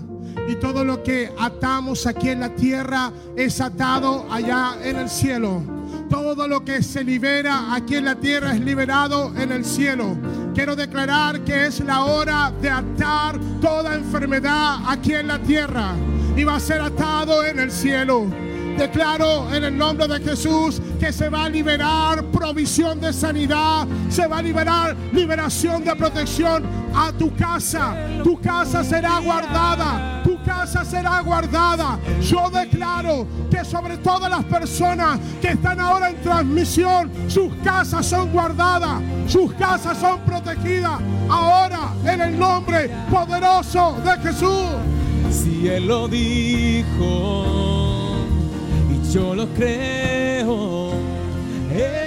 Y 0.47 0.55
todo 0.55 0.83
lo 0.83 1.03
que 1.03 1.31
atamos 1.37 2.07
aquí 2.07 2.29
en 2.29 2.39
la 2.39 2.55
tierra 2.55 3.11
es 3.35 3.59
atado 3.59 4.25
allá 4.31 4.75
en 4.83 4.95
el 4.95 5.09
cielo. 5.09 5.76
Todo 6.09 6.47
lo 6.47 6.63
que 6.63 6.81
se 6.81 7.03
libera 7.03 7.73
aquí 7.73 7.95
en 7.95 8.05
la 8.05 8.15
tierra 8.15 8.53
es 8.53 8.61
liberado 8.61 9.33
en 9.35 9.51
el 9.51 9.65
cielo. 9.65 10.17
Quiero 10.53 10.75
declarar 10.75 11.41
que 11.41 11.65
es 11.65 11.81
la 11.81 12.05
hora 12.05 12.51
de 12.61 12.69
atar 12.69 13.37
toda 13.61 13.95
enfermedad 13.95 14.79
aquí 14.87 15.13
en 15.13 15.27
la 15.27 15.39
tierra. 15.39 15.93
Y 16.35 16.43
va 16.43 16.55
a 16.55 16.59
ser 16.59 16.81
atado 16.81 17.43
en 17.43 17.59
el 17.59 17.71
cielo. 17.71 18.27
Declaro 18.77 19.51
en 19.51 19.63
el 19.63 19.75
nombre 19.75 20.07
de 20.07 20.19
Jesús 20.19 20.79
que 20.99 21.11
se 21.11 21.29
va 21.29 21.45
a 21.45 21.49
liberar 21.49 22.23
provisión 22.25 23.01
de 23.01 23.11
sanidad, 23.11 23.87
se 24.07 24.27
va 24.27 24.37
a 24.37 24.41
liberar 24.41 24.95
liberación 25.11 25.83
de 25.83 25.95
protección 25.95 26.63
a 26.95 27.11
tu 27.11 27.35
casa. 27.35 27.95
Tu 28.23 28.39
casa 28.39 28.83
será 28.83 29.19
guardada, 29.19 30.16
casa 30.47 30.85
será 30.85 31.19
guardada. 31.21 31.99
Yo 32.21 32.49
declaro 32.49 33.27
que 33.51 33.63
sobre 33.65 33.97
todas 33.97 34.29
las 34.29 34.45
personas 34.45 35.19
que 35.41 35.49
están 35.49 35.79
ahora 35.79 36.09
en 36.09 36.21
transmisión, 36.21 37.11
sus 37.27 37.53
casas 37.63 38.05
son 38.05 38.31
guardadas, 38.31 39.01
sus 39.27 39.53
casas 39.53 39.97
son 39.97 40.21
protegidas. 40.21 40.99
Ahora 41.29 41.93
en 42.05 42.21
el 42.21 42.39
nombre 42.39 42.89
poderoso 43.11 43.97
de 44.03 44.17
Jesús. 44.21 44.65
Si 45.29 45.67
Él 45.67 45.87
lo 45.87 46.07
dijo 46.07 46.95
y 48.89 49.13
yo 49.13 49.35
lo 49.35 49.47
creo, 49.49 50.91
Él 51.69 52.06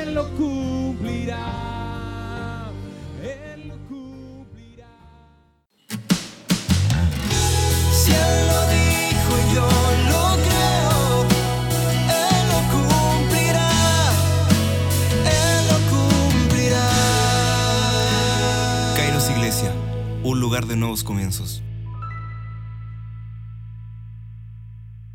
lugar 20.50 20.66
de 20.66 20.74
nuevos 20.74 21.04
comienzos. 21.04 21.62